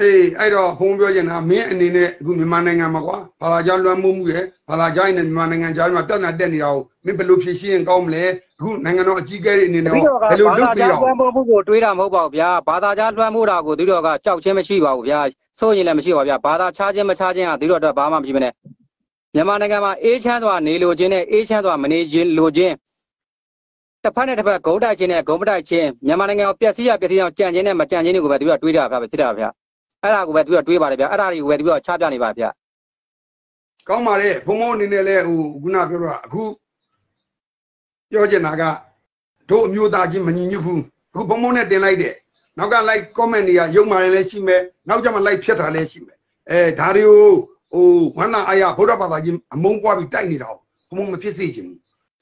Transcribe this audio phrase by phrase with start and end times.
[0.00, 8.24] အေးအဲ့တော့ဘုံပြောချင်တာမင်းအနေနဲ့အခုမြန်မာနိုင်ငံမှာကွာဘာသာကြားလွှမ်းမိုးမှုရယ်ဘာသာကြားနဲ့မြန်မာနိုင်ငံကြားမှာပြဿနာတက်နေတာကိုမင်းဘယ်လိုဖြေရှင်းရင်ကောင်းမလဲ
[8.58, 15.20] အခုနိုင်ငံတော်အကြီးအကဲတွေအနေနဲ့ပြီးရောတော့ကဘယ်လိုဘာလုပ်သာပေးကြားတော့လွှမ်းမိုးမှုကိုတွေးတာမဟုတ်ပါဘူးဗျာဘာသာကြားလွှမ်းမိုးတာကိုသူတို့ကကြောက်ချင်းမရှိပါဘူးဗျာ
[15.58, 18.52] စိုးရင်လည်းမရှိပါဘူးဗျာဘာသာခြားချင်းမခြားချင်းကသူတို့အတွက်ဘာမှမရှိမနဲ့
[19.34, 22.74] မြန်မာနိုင်ငံမှာအေးချမ်းစွာနေလိုခြင်းနဲ့အေးချမ်းစွာမနေခြင်းလိုခြင်း
[24.02, 29.48] တစ်ဖက်နဲ့တစ်ဖက်ဂုံတိုက်ခြင်းနဲ့ဂုံမတိုက်ခြင်းမြန်မာနိုင်ငံကိုပျက်စီးရပျက်စီးအောင်ကြံခြင်းနဲ့မကြံခြင်းတွေကိုပဲသူတို့ကတွေးတာဗျာဖြစ်တာဗျာ
[30.02, 32.48] အဲ့ဒါကိုပဲသူတို့ကတွေးပါတယ်ဗျာအဲ့ဒါတွေကိုပဲသူတို့ကချပြနေပါဗျာ
[33.88, 36.42] ကောင်းပါလေဘုံဘုံအနေနဲ့လည်းဟိုခုနပြောတော့အခု
[38.10, 38.62] ပြောချင်တာက
[39.50, 42.14] တို့အမျိုးသားချင်းမညီညွတ်ဘူးအခုဘုံဘုံနဲ့တင်လိုက်တယ်
[42.58, 46.18] နောက်က like comment တွေကရုံမာတယ်လည်းရှိမယ်နောက်ကျမှ like ဖြတ်တာလည်းရှိမယ်
[46.50, 47.30] အဲဒါတွေကို
[47.72, 47.86] ဟို
[48.18, 50.48] ဝန္နာအာရဗုဒ္ဓဘာသာချင်းအမုန်းပွားပြီးတိုက်နေတာ
[50.88, 51.78] ကိုဘုံဘုံမဖြစ်စေချင်ဘူး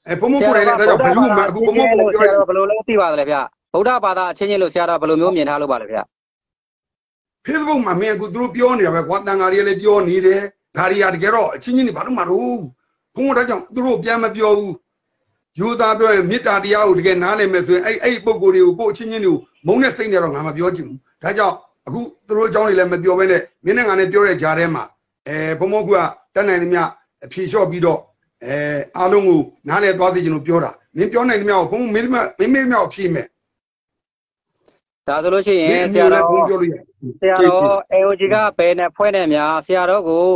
[0.07, 3.41] အဲဘုံဘုံကိုယ်တိုင်လည်းဒါကြောင့်ဘလူးမှာအခုဘုံဘုံကိုလို့ဆပြောရာတယ်တော်ဘယ်လိုလဲသိပါသလဲဗျာ
[3.73, 6.01] ဗုဒ္ဓဘာသာအချင်းချင်းလို့ဆရာတော်ဘယ်လိုမျိုးမြင်ထားလို့ပါလဲဗျာ
[7.45, 10.41] Facebook မှာမင်းအခုသူတို့ပြောနေတာပဲကွာတန်ဃာတွေလည်းပြောနေတယ်
[10.77, 12.39] ဒါတွေကတကယ်တော့အချင်းချင်းတွေဘာလို့မတော့
[13.15, 14.73] ဘုံဘုံဒါကြောင့်သူတို့ပြန်မပြောဘူး
[15.59, 21.55] ယူသားပြောရင်မေတ္တာတရားကိုတကယ်နားလည်မယ်ဆိုရင်အဲ့အဲ့ပုံကိုယ်တွေကိုကိုယ့်အချင်းချင်းတွေကိုမုန်းတဲ့စိတ်နဲ့တော့ငါမပြောချင်ဘူးဒါကြောင့်
[21.87, 24.83] အခုသူတို့အကြောင်းတွေလည်းမပြောဘဲနဲ့မင်းနဲ့ငါနဲ့ပြောတဲ့ကြားထဲမှာ
[25.27, 25.91] အဲဘုံဘုံက
[26.35, 26.81] တတ်နိုင်သမျှ
[27.25, 27.99] အဖြေလျှော့ပြီးတော့
[28.45, 28.55] အဲ
[28.97, 29.39] အားလုံးကို
[29.69, 33.27] နားလည်သွားစေချင်လို့ပြောတာမင်းပြောနိုင်သမျှကိုဘုံဘုံမင်းမင်းမင်းမြောက်ဖြေမယ်
[35.07, 40.27] ဒါဆိုလို့ရှိရမင်းင်အဆမျိုးရာလည်းဘုံတော်ပြောလို့ရတယ် ဆရာတော် AOG ကဘယ်နဲ့ဖွဲ့နေများဆရာတော်ကို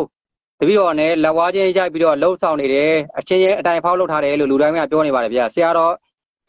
[0.60, 5.94] တပည့်တော်နဲ့လက်ဝါးချင်းရိုက်ပြီးတော့လှုပ်ဆောင်နေတယ်အချင်းချင်းအတိုင်ဖောက်လုပ်ထားတယ်လို့လူတိုင်းကပြောနေပါတယ်ဗျာဆရာတော်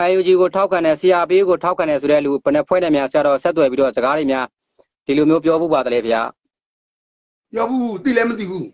[0.00, 4.46] AOG ကိုထောက်ခံတယ်ဆရာပေးကိုထောက်ခံတယ်ဆိုတဲ့လူဘယ်နဲ့ဖွဲ့နေများဆရာတော်ဆက်သွယ်ပြီးတော့စကားတွေများ
[5.06, 6.20] ဒီလိုမျိုးပြောဖို့ပါတယ်လေဗျာ
[7.52, 8.66] ပြောဘူးသိလည်းမသိဘူး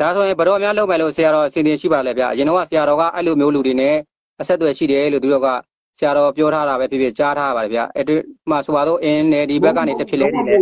[0.00, 3.94] ဒါဆိုရင်ဘယ်တော့များလုပ်မယ်လို့ဆရာတော်အစီအစဉ်ရှိပါလဲဗျာအရင်တော့ဆရာတော်ကအဲ့လိုမျိုးလူတွေနဲ့
[4.40, 5.48] အဆက်အသွယ်ရှိတယ်လို့သူတို့က
[5.96, 8.14] ဆရာတော်ပြောထားတာပဲဖြစ်ဖြစ်ကြားထားပါတယ်ဗျာအဲ့ဒီ
[8.50, 10.60] မှာဆိုပါတော့အင်းနဲ့ဒီဘက်ကနေတစ်ဖြစ်လဲနေတယ်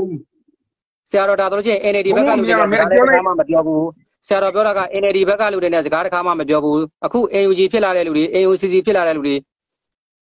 [1.10, 3.86] ဆရာတော်ဒါဆိုလို့ချင်း NLD ဘက်ကလူတွေနဲ့စကားတစ်ခါမှမပြောဘူး
[4.26, 9.36] ဆရာတော်ပြောတာက NLD ဘက်ကလူတွေနဲ့စကားတစ်ခါမှမပြောဘူးအခု AUG ဖြစ်လာတဲ့လူတွေ AUCC ဖြစ်လာတဲ့လူတွေ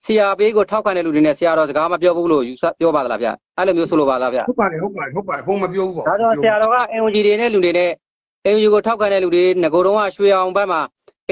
[0.04, 7.90] ဆရာပေးကိုထောက်ခံတဲ့လူတွေနဲ့ဆရာတော်စကားမပြောဘူးလို့ယူဆပြောပါသလားဗျအဲ့လိုမျိုးဆိုလိုပါလားဗျဟုတ်ပါတယ်ဟုတ်ပါတယ်ဟုတ်ပါတယ်ဘုံမပြောဘူးပေါ့ဒါကြောင့်ဆရာတော်က AUG တွေနဲ့လူတွေနဲ့
[8.46, 10.80] AUG ကိုထောက်ခံတဲ့လူတွေငကိုတော့ကရွှေအောင်ဘက်မှာ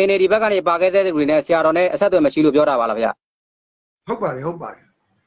[0.06, 3.06] NLD ဘက်ကနေပါခဲ့တဲ့လူတွေနဲ့ဆရာတော်နဲ့အဆက်အသွယ်မရှိလို့ပြောတာပါလားဗျ
[4.12, 4.84] ဟုတ်ပါတယ်ဟုတ်ပါတယ်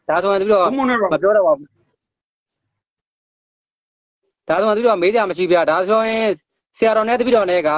[0.09, 1.67] ဒါဆိုရင်သူတို့ဘုံမနဲ့တော့မပြောတော့ပါဘူး
[4.47, 6.25] ဒါဆိုရင်သူတို့မေးကြမရှိဗျဒါဆိုရင်
[6.77, 7.69] ဆရာတော်နဲ့တပည့်တော်နဲ့က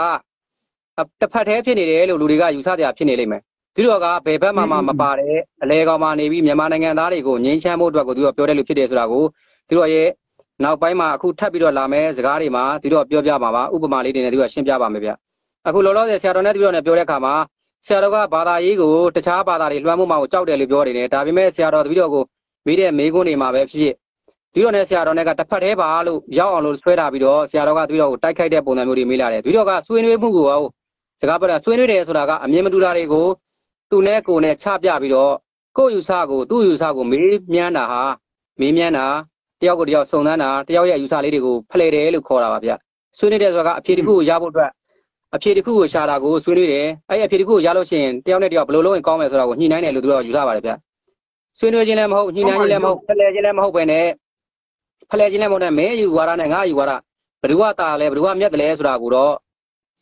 [1.22, 3.42] တစ်ဖက်တည်းဖြစ်နေတယ်လို့လူတွေကယူဆကြဖြစ်နေလိမ့်မယ်
[3.76, 9.24] သူတို့ကဘယ်ဘက်မှမမပါတဲ့အလဲကောင်မှနေပြီးမြန်မာနိုင်ငံသားတွေကိုငြိမ်းချမ်းဖို့အတွက်ကိုသူတို့ပြောတယ်လို့ဖြစ်တယ်ဆိုတာကို
[9.68, 10.08] သူတို့ရဲ့
[10.64, 15.12] နောက်ပိုင်းမှာအခုထပ်ပြီးတော့လာမယ်စကားတွေမှာသူတို့ပြောပြပါပါဥပမာလေးတွေနဲ့သူကရှင်းပြပါမယ်ဗျ
[15.68, 17.34] အခုလောလောဆယ်ဆရာတော်နဲ့တပည့်တော်နဲ့ပြောတဲ့အခါမှာ
[17.86, 22.24] ဆရာတော်ကဘာသာရေးကိုတခြားဘာသာတွေလွှမ်းမိုးမှကိုကြောက်တယ်လို့ပြောနေတယ်ဒါပေမဲ့ဆရာတော်တပည့်တော်ကို
[22.66, 23.94] မေးတဲ့မေးခွန်းတွေမှာပဲဖြစ်ဖြစ်
[24.54, 30.46] ဒီတော့နဲ့ဆရာတော်နဲ့ကတစ်ဖက်တည်းပါလို့ရောက်အောင်လို့ဆွဲထားပြီးတော့ဆရာတော်ကတပည့်တော်ကိုတိုက်ခိုက်တဲ့ပုံစံမျိုးတွေမေးလာတယ်တပည့်တော်ကဆွေးနွေးမှုကို
[31.22, 33.28] စကားပြောတာဆွေးနွေးတယ်ဆိုတာကအမြင်မတူတာတွေကို
[33.90, 35.34] သူနဲ့ကိုယ်နဲ့ချပြပြီးတော့
[35.78, 38.04] ကိုယ့်ယူဆကိုသူ့ယူဆကိုမေးမြန်းတာဟာ
[38.60, 39.08] မေးမြန်းတာ
[39.62, 42.72] တယောက်ကိုတယောက်စုံစမ်းတာတယောက်ရဲ့ယူဆလေးတွေကိုဖလှယ်တယ်လို့ခေါ်တာပါဗျ
[43.18, 44.72] ဆွေးနွေးတယ်ဆိုတာကအဖြေတစ်ခုကိုရဖို့အတွက်
[45.38, 50.72] အဖြေတစ်ခုကိုရှာတာကိုဆွေးနွေးတယ်အဲ့ဒီအဖြေတစ်ခုကိုရလို့ရှိရင်တယောက်နဲ့တယောက်ဘယ်လိုလုပ်ရင်ကောင်းမယ်ဆိုတာကိုညှိနှိုင်းတယ်လို့သူတို့ကယူဆပါတယ်ဗျ
[51.60, 54.06] ဆွေးနွေးခြင်းလည်းမဟုတ်ညှိနှိုင်းခြင်းလည်းမဟုတ်ဖလှယ်ခြင်းလည်းမဟုတ်ပဲနဲ့
[55.12, 56.92] ဖလဲချင်းလည်းမဟုတ်နဲ့မဲယူဝါဒနဲ့ငါယူဝါဒ
[57.42, 59.34] ဘယ်သူကတာလဲဘယ်သူကမြတ်တယ်လဲဆိုတာကိုတော့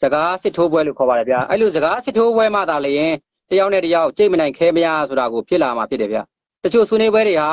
[0.02, 3.14] စကားစစ်ထိုးပွဲလို့ခေါ်ပါတယ်ဗျာအဲ့လိုစကားစစ်ထိုးပွဲမှသာလျင်
[3.50, 6.22] တယောက်နဲ့တယောက်ကြိတ်မနိုင်ခဲမရဆိုတာကိုဖြစ်လာမှာဖြစ်တယ်ဗျာ
[6.64, 7.50] တချို့ဆွေးနွေးပွဲတွေဟာ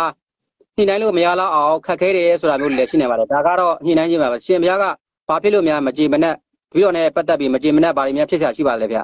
[0.77, 4.85] ညှိနှိုင်းလို့မရတော့အောင်ခက်ခဲတယ်ဆိုတာမျိုးတွေလည်းရှိနေပါတယ်ဒါကတော့ညှိနှိုင်းခြင်းပါပဲရှင်ဘုရားက
[5.29, 6.35] ဘာဖြစ်လို့များမကြည်မနဲ့
[6.73, 9.03] ပြီးတော့လည်းပတ်သက်ပြီးမကြည်မနဲ့ဘာတွေများဖြစ်ချာရှိပါလဲဗျာ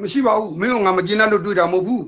[0.00, 2.04] မရှိပါဘူးမင်းကငါမကျင်းတဲ့လို့တွေ့တာမဟုတ်ဘူး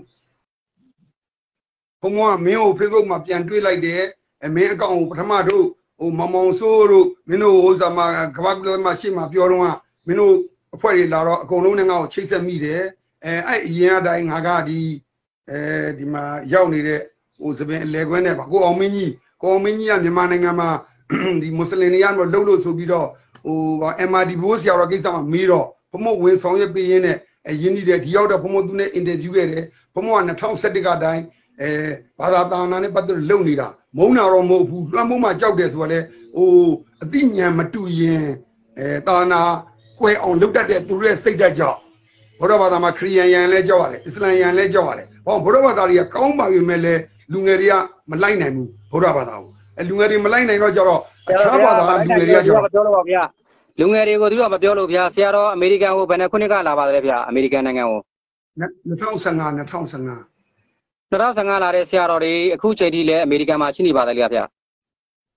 [2.01, 4.03] ဘုံကမင်းကို Facebook မှာပြန်တွေ့လိုက်တယ်
[4.45, 5.67] အမင်းအကောင့်ကိုပထမတို့
[5.99, 7.99] ဟိုမမောင်ဆိုးတို့မင်းတို့ဟိုဇာမ
[8.37, 9.69] ကဘာကလမရှေ့မှာပြောတော့က
[10.07, 10.35] မင်းတို့
[10.75, 12.83] အဖွဲ့တွေလာတော့အကုန်လုံးနဲ့ငါ့ကိုချိတ်ဆက်မိတယ်
[13.25, 14.81] အဲအဲ့အရင်အတိုင်းငါကဒီ
[15.51, 15.61] အဲ
[15.99, 17.01] ဒီမှာရောက်နေတဲ့
[17.41, 20.69] ဟိုသပင်အလဲခွဲနဲ့ပါကိုအောင်မင်းကြီးကိုအောင်မင်းကြီးကမြန်မာနိုင်ငံမှာ
[21.43, 23.09] ဒီမွတ်စလင်တွေကတော့လှုပ်လို့ဆိုပြီးတော့
[23.47, 23.59] ဟို
[24.09, 27.17] MRD ဘိုးဆရာတော်ကိစ္စမှာမေးတော့ဘုံမဝင်ဆောင်ရွက်ပေးရင်းနဲ့
[27.49, 29.65] အရင်ကြီးတဲ့ဒီရောက်တော့ဘုံမသူနဲ့အင်တာဗျူးခဲ့တယ်
[29.95, 30.19] ဘုံမက
[30.51, 31.25] 2011ကတိုင်း
[31.61, 31.71] အဲ
[32.19, 35.99] ဘာသာတာနာနဲ့ပတ်သက်လို့လုပ်နေတာမုံနာတော့မဟုတ်ဘူးလွှမ်းမိုးမှကြောက်တယ်ဆိုတော့လေ
[36.37, 36.51] ဟို
[37.03, 38.25] အတိညာဏ်မတူရင်
[38.79, 39.41] အဲတာနာ
[39.99, 41.79] ကွဲအောင်လုပ်တတ်တဲ့သူတို့ရဲ့စိတ်ဓာတ်ကြောင့်
[42.39, 46.95] ဘုရားဘာသာမှာခရီးယန်ယန်လဲကြောက်ရတယ်အစ္စလာမ်ယန်လဲကြောက်ရတယ်ဟောဘုရားဘာသာတွေကကောင်းပါပြီမဲ့လဲ
[47.33, 47.75] လူငယ်တွေက
[48.11, 53.23] မလိုက်နိုင်ဘူးဘုရားဘာသာကိုအဲလူငယ်တွေမလိုက်နိုင်တော့ကြတော့ အခြားဘာသာလူငယ်တွေကကြောက်မပြောလို့ပါဗျာ
[53.81, 58.01] လူငယ်တွေကိုသူကမပြောလို့ဗျာဆရာတော်အမေရိကန်ကိုဘယ်နှခုနှစ်ကလာပါလဲဗျာအမေရိကန်နိုင်ငံကို
[58.99, 60.39] 2015 2015
[61.13, 64.45] 2015လာတဲ့ဆရာတော်တွေအခုချိန်ထိလည်းအမေရိကန်မှာရှိနေပါသေးတယ်ဗျာ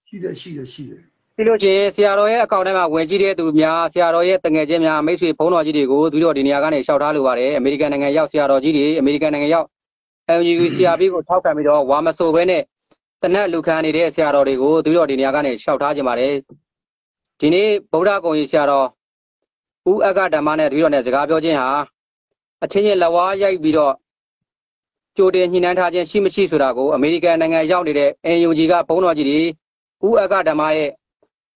[0.06, 1.02] ရှိတယ်ရှိတယ်ရှိတယ်
[1.36, 9.68] ပြီးလို့ချင်းဆရာတော်ရဲ့အကောင့်ထဲမှာဝင်ကြည့်တဲ့သူများဆရာတော်ရဲ့တငယ်ချင်းများမိတ်ဆွေဘုန်းတော်ကြီးတွေကိုသူတို့ဒီနေရာကနေရှောက်ထားလိုပါတယ်အမေရိကန်နိုင်ငံရောက်ဆရာတော်ကြီးတွေအမေရိကန်နိုင်ငံရောက်
[10.40, 12.62] MUU CRP ကိုထောက်ခံပြီးတော့ဝါမဆိုဘဲနဲ့
[13.22, 16.34] တနက်လူခံနေတဲ့ဆရာတော်တွေကိုသူတို့ဒီနေရာကနေရှောက်ထားကြပါတယ်
[17.40, 18.88] ဒီနေ့ဗုဒ္ဓဂုံကြီးဆရာတော်
[19.92, 21.70] ဦးအက္ကဓမ္မနဲ့တပည့်တော်နဲ့စကားပြောခြင်းဟာ
[22.64, 23.94] အချင်းချင်းလက်ဝါးရိုက်ပြီးတော့
[25.18, 29.42] ကြိုတင်ညှိနှိုင်းထားခြင်းရှိမရှိဆိုတာကိုအမေရိကန်နိုင်ငံရောက်နေတဲ့ NUG ကဘုန်းတော်ကြီးတွေ
[30.08, 30.90] ဦးအက္ကဓမ္မရဲ့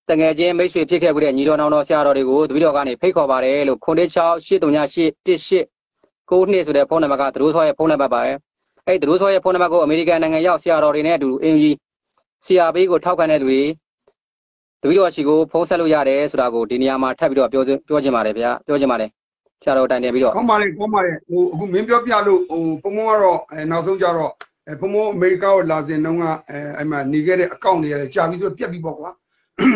[0.10, 4.18] တငယ်ချင်းမိတ်ဆွေဖြစ်ခဲ့မှုတဲ့ညီတော်နောင်တော်ဆရာတော်တွေကိုတပည့်တော်ကနေဖိတ်ခေါ်ပါတယ်လို့ခွန်တစ်6
[4.50, 5.66] 838
[6.30, 8.32] 18နှစ်ဆိုတဲ့ဖုန်းနံပါတ်ကသူတို့ဆောရဲ့ဖုန်းနံပါတ်ပါပဲ
[8.88, 11.72] အဲ့သူတို့ဆောရဲ့ဖုန်းနံပါတ်ကိုအမေရိကန်နိုင်ငံရောက်ဆရာတော်တွေနဲ့အတူအင်ဂျီ
[12.46, 13.62] ဆရာဘေးကိုထောက်ခံတဲ့သူတွေ
[14.82, 19.10] တပည့်တော်ရှိကိုဖုန်းဆက်လို့ရတယ်ဆိုတာကိုဒီနေရာမှာထပ်ပြီးတော့ပြောပြောချင်ပါတယ်ဗျာပြောချင်ပါတယ်
[19.62, 24.32] ဆရာတော်တိုင်တယ်ပြီးတော့ကောင်းပါလေကောင်းပါလေဟိုအခုမင်းပြောပြလို့ဟိုဘုံဘုံကတော့အဲနောက်ဆုံးကြတော့
[24.68, 29.10] အဲဘုံဘုံအမေရိကကိုလာစဉ်တုန်းကအဲအဲ့မှာနေခဲ့တဲ့အကောင့်တွေရတယ်ကြာပြီးဆိုပြက်ပြီးပေါ့ကွာ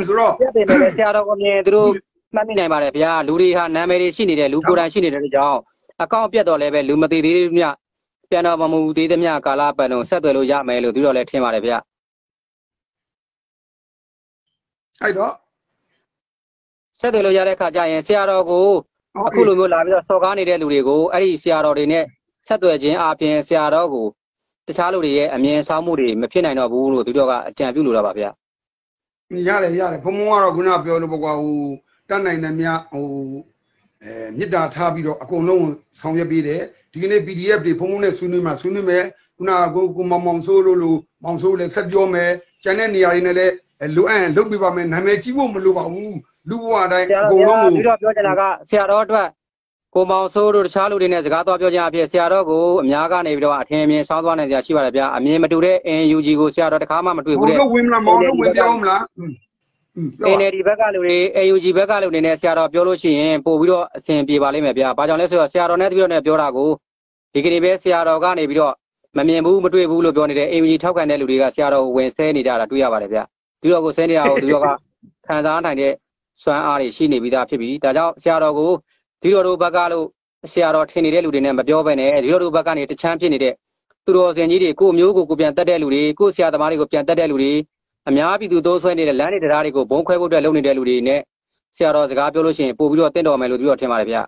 [0.08, 1.88] ဆိုတော့ပြတ်တယ်ပဲဆရာတော်ကမြင်သူတို့
[2.36, 5.60] မှတ်မိနိုင်ပါတယ်ဗျာလူတွေဟာနာမည်တွေရှိနေတယ်လူကိုယ်တိုင်ရှိနေတဲ့ကြောင့်
[6.04, 7.64] အကောင့်ပြတ်တော့လည်းပဲလူမသိသေးမြ
[8.30, 11.78] ပြန်တော်မမူသေးသမျှကာလပတ်လုံးဆက်သွယ်လို့ရမယ်လို့သူတို့လည်းထင်ပါတယ်ဗျာ
[15.02, 15.34] အဲ့တော့
[17.00, 18.68] ဆက်သွယ်လို့ရတဲ့ခါကျရင်ဆရာတော်ကို
[19.28, 22.04] အခုလိုမျိုးလာပြီးတော့စော်ကားနေတဲ့လူတွေကိုအဲ့ဒီဆရာတော်တွေနဲ့
[22.48, 24.06] ဆက်သွယ်ခြင်းအပြင်ဆရာတော်ကို
[24.68, 28.30] တခြားလူတွေရဲ့အမြင်ဆောင်မှုတွေမဖြစ်နိုင်တော့ဘူးလို့သူတို့ကအကြံပြုလိုတာပါဗျာ
[29.48, 31.58] ရတယ်ရတယ်ဘုံဘုံကတော့ခုနပြောလို့ပေါ့ကွာဟို
[32.10, 33.08] တတ်နိုင်တဲ့မြဟို
[34.04, 35.68] အဲမြစ်တာထားပြီးတော့အကုန်လုံး
[36.00, 36.62] ဆောင်ရွက်ပေးတယ်
[36.94, 39.04] ဒီကနေ့ PDF တွေဘုံဘုံနဲ့ဆွေးနွေးမှဆွေးနွေးမယ်
[39.38, 42.32] ခုနကကိုကိုမောင်မောင်ဆိုးလို့လို့မောင်ဆိုးလည်းဆက်ပြောမယ်
[42.64, 43.54] ကျန်တဲ့နေရာတွေနဲ့လည်း
[43.96, 46.18] လိုအပ်ရင်လုပ်ပြပါမယ်နာမည်ကြီးဖို့မလိုပါဘူး
[46.50, 49.28] လူဘဝတိုင်းဆရာအတော်ကုန်ကလုံးကိုပြီးတော့ပြောချင်တာကဆရာတော်အတွက်
[49.96, 59.02] ကိုမောင်ဆိုးတို့တခြားလူတွေနဲ့စကားသွားပြောခြင်းအဖြစ်ဆရာတော်ကိုအများကနေပြီးတော့အထင်အမြင်ဆောင်းသွားနိုင်ကြရှိပါတယ်ဗျာအမြင်မတူတဲ့ NUG ကိုဆရာတော်တခါမှမတွေ့ဘူးမောင်တဲ့တို့ဝင်မလားမောင်တို့ဝင်ပြောမလား
[59.98, 66.70] အင်း NLD ဘက်ကလူတွေ AUG ဘက်ကလူတွေနဲ့ဆရာတော်ပြောလို့ရှိရင်ပို့ပြီးတော့အဆင်ပြေပါလိမ့်မယ်ဗျာ။ဘာကြောင့်လဲဆိုတော့ဆရာတော်နဲ့တပည့်တော်နဲ့ပြောတာကို
[67.34, 68.74] ဒီကနေ့ပဲဆရာတော်ကနေပြီးတော့
[69.18, 73.24] မမြင်ဘူးမတွေ့ဘူးလို့ပြောနေတဲ့ AUG ထောက်ခံတဲ့လူတွေကဆရာတော်ကိုဝင်ဆဲနေကြတာတွေ့ရပါတယ်ဗျာ။
[73.62, 74.66] သူတော်ကိုဆဲနေတာကိုသူတော်က
[75.28, 75.94] ခံစားနိုင်တဲ့
[76.42, 78.72] စွမ်းအားတွေရှိနေပြီးသားဖြစ်ပြီးဒါကြောင့်ဆရာတော်ကို
[79.22, 80.08] ဒီတော်တို့ဘက်ကလို့
[80.52, 83.54] ဆရာတော်ထင်နေတဲ့လူတွေနဲ့မပြောဘဲနဲ့ဒီတော်တို့ဘက်ကနေတချမ်းဖြစ်နေတဲ့
[84.06, 87.54] သူတော်စင်ကြီးတွေကိုမျိုးကိုကိုပြန်တက်တဲ့လူတွေကိုဆရာသမားတွေကိုပြန်တက်တဲ့လူတွေ
[88.08, 91.20] အများပြည်သူသိုးဆွဲနေတဲ့လမ်းတွေတရားတွေကိုဘုံခွဲဖို့အတွက်လုပ်နေတဲ့လူတွေနဲ့
[91.76, 94.22] ဆရာတော်စကားပြောလို့ရှိရင်ပို့ပြီးတော့တင့်တော်မယ်လို့ပြီးတော့ထင်ပါတယ်ဗျာ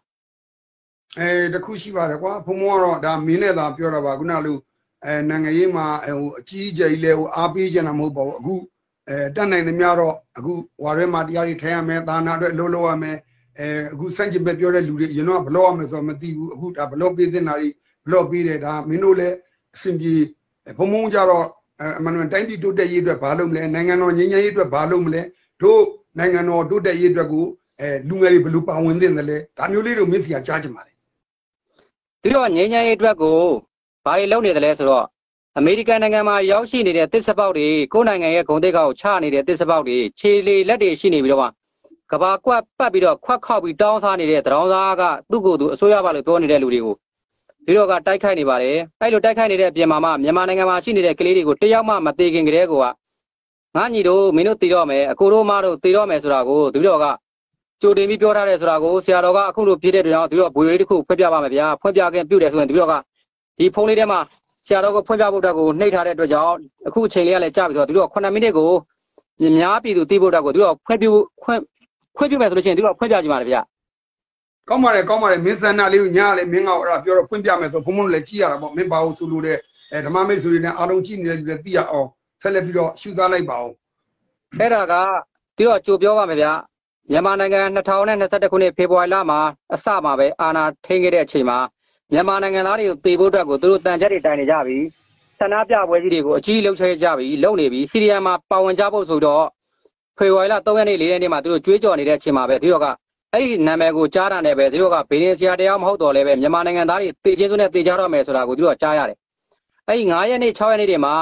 [1.19, 4.53] အဲတခုရှိပါတယ်ကွာဘုံဘုံကတော့ဒါမင်းနဲ့သာပြောတာပါခုနကလူ
[5.05, 8.55] အဲနိုင်ငံရေးမှာဟိုအကြီးအကျယ်ကြီးလဲဟိုအားပေးကြတာမဟုတ်ပါဘူးအခု
[9.09, 10.53] အဲတက်နိုင်နေများတော့အခု
[10.83, 13.17] ဝါရဲမှာတရားကြီးထိုင်ရမယ်သာနာအတွက်လှုပ်လှုပ်ရမယ်
[13.59, 17.69] အဲအခုစန့်ကျင်ဘက်ပြောတဲ့လူတွေအရင်တော့ဘလော့ရမယ်ဆိုတော့မသိဘူးအခုဒါဘလော့ပေးတဲ့နာတွေ
[18.05, 19.35] ဘလော့ပေးတယ်ဒါမင်းတို့လည်း
[19.75, 20.15] အဆင်ပြေ
[20.77, 21.45] ဘုံဘုံကြတော့
[21.97, 25.21] အမှန်တန်တိုင်းပြည်တိုးတက်ရေးအတွက်ဘာလုပ်မလဲနိုင်ငံတော်ငြိမ်းချမ်းရေးအတွက်ဘာလုပ်မလဲ
[25.61, 25.81] တို့
[26.17, 27.45] နိုင်ငံတော်တိုးတက်ရေးအတွက်ကို
[27.81, 30.95] အဲလူငယ်တွေဘယ်လိုပါဝင်သင့်တယ်လဲဒါမျိုးလေးတို့မင်းစီကကြားချင်ပါတယ်
[32.23, 33.39] ဒီတော့ငြိမ်းချမ်းရေးအတွက်ကို
[34.05, 35.05] ဘာတွေလုပ်နေတယ်လဲဆိုတော့
[35.57, 41.47] အမေရိကန်နိုင်ငံမှာရောက်ရှိနေတဲ့တစ်စပေါက်တွေကိုယ်နိုင်ငံရဲ့ဂုံတိတ်ကောက်ချနေတဲ့တစ်စပေါက်တွေခြေလေလက်တွေရှိနေပြီးတော့မှ
[42.11, 46.95] ကဘာကွက်ပတ်ပြီးတော့ခွက်ခောက်ပြီးတောင်းစားနေတဲ့တရောင်းစားကသူ့ကိုယ်သူအစိုးရပါလို့ပြောနေတဲ့လူတွေကို
[47.65, 52.73] ဒီတော့ကတိုက်ခိုက်နေပါတယ်အဲ့လိုတိုက်ခိုက်နေတဲ့အပြင်မှာမှမြန်မာနိုင်ငံမှာရှိနေတဲ့ကလေးတွေကိုတယောက်မှမသေးခင်ကလေးက
[53.75, 57.05] ငါညီတို့မင်းတို့တည်တော့မယ်အကိုတို့မတို့တည်တော့မယ်ဆိုတာကိုဒီတော့က
[57.81, 62.93] ကြိုတင်ပြီးပြောထားတယ်ဆိုတာကိုဆရာတော်ကအခုလိုဖြစ်တဲ့အတွက်ကြောင့်ဒီတော့ဘွေလေးတစ်ခုဖွင့်ပြပါမယ်ဗျာဖွင့်ပြခင်ပြုတယ်ဆိုရင်ဒီတော့က
[63.57, 64.19] ဒီဖုန်းလေးထဲမှာ
[64.67, 66.55] ဆရာတော်ကဖွင့်ပြဖို့အတွက်ကိုနှိပ်ထားတဲ့အတွက်ကြောင့်
[66.87, 68.71] အခုအချိန်လေးကလည်းကြာပြီဆိုတော့ဒီတော့9မိနစ်ကို
[69.57, 71.05] များပြည်သူသိဖို့အတွက်ကိုဒီတော့ဖွင့်ပြ
[71.43, 71.61] ဖွင့်
[72.17, 73.61] ဖွင့်ပြမယ်ဆိုလို့ရှိရင်ဒီတော့ဖွင့်ပြကြပါမယ်ဗျာ
[74.69, 79.57] ကောင်းပါတယ်ကောင်းပါတယ်မင်းစန္ဒလေးကိုညားလေမင်းကအဲ့ဒါပြောတော့ဖွင့်ပြမယ်ဆိုဘုံဘုံလည်းကြည့်ရတာပေါ့မင်းဘာလို့ဆိုလို့တဲ့
[79.91, 82.07] အဲဓမ္မမိတ်ဆွေတွေနဲ့အားလုံးကြည့်နေတဲ့လူတွေသိရအောင်
[82.41, 83.73] ဆက်လက်ပြီးတော့ရှုသားလိုက်ပါအောင်
[84.59, 84.93] အဲ့ဒါက
[85.57, 86.53] ဒီတော့ကြိုပြောပါမယ်ဗျာ
[87.11, 89.39] မြန်မာနိုင်ငံ2021ခုနှစ်ဖေဖော်ဝါရီလမှာ
[89.73, 91.57] အစမှာပဲအာဏာထိန်းခဲ့တဲ့အချိန်မှာ
[92.11, 94.77] မြန်မာနိုင်ငံသားတွေကိုတေဖို့အတွက်ကိုသူတို့တန်ချက်တွေတိုင်နေကြပြီ
[95.39, 99.45] ဆန္ဒပြပွဲကြီးတွေကိုအကြီးလှုပ်ရှားကြပြီလုပ်နေပြီစီရီယံမှာပါဝင်ကြဖို့ဆိုတော့
[100.17, 102.87] ဖေဖော်ဝါရီလ3ရက်နေ့4ရက်နေ့မှာသူတို့ကြွေးကြော်နေတဲ့အချိန်မှာပဲဒီတော့က
[103.33, 109.17] အဲ့ဒီနာမည်ကိုကြားတာနဲ့ပဲဒီတော့ကဘေးရင်ဆရာတရားမဟုတ်တော့လည်းပဲမြန်မာနိုင်ငံသားတွေတေချင်းစုနဲ့တေကြတော့မယ်ဆိုတာကိုဒီတော့ကြားရတယ်
[109.87, 111.13] အဲ့ဒီ9ရက်နေ့6ရက်နေ့တွေမှာ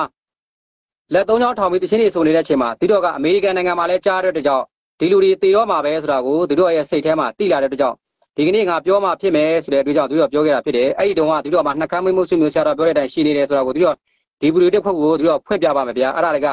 [1.13, 4.65] လက်သုံးချောင်းထောင်ပြီးတချင်းတွေဆိုနေတဲ့အချိန်မှာဒီတော့ကအမေရိကန်နိုင်ငံမှာလည်းကြားတဲ့အတွက်ကြောင့်
[4.99, 7.97] ဒီလူတွေတေတော့မှာပဲဆိုတာကိုသူတို့ရဲ့စိတ်ထဲမှာသိလာတဲ့အတွက်ကြောင့်
[8.37, 13.95] ဒီကနေ့ငါပြောမှဖြစ်မယ်ဆိုတဲ့အတွက်ကြောင့်သူတို့ပြောခဲ့တာဖြစ်တယ်အဲ့ဒီတုန်းကသူတို့ကမှနှကမ်းမိမှုဆွေမျိုးဆရာတော်ပြောတဲ့အတိုင်းရှိနေတယ်ဆိုတာကိုသူတို့
[14.41, 16.49] ဒီဗီဒီယိုတစ်ဖက်ကိုသူတို့ဖွင့်ပြပါမယ်ဗျာအဲ့ဒါတွေက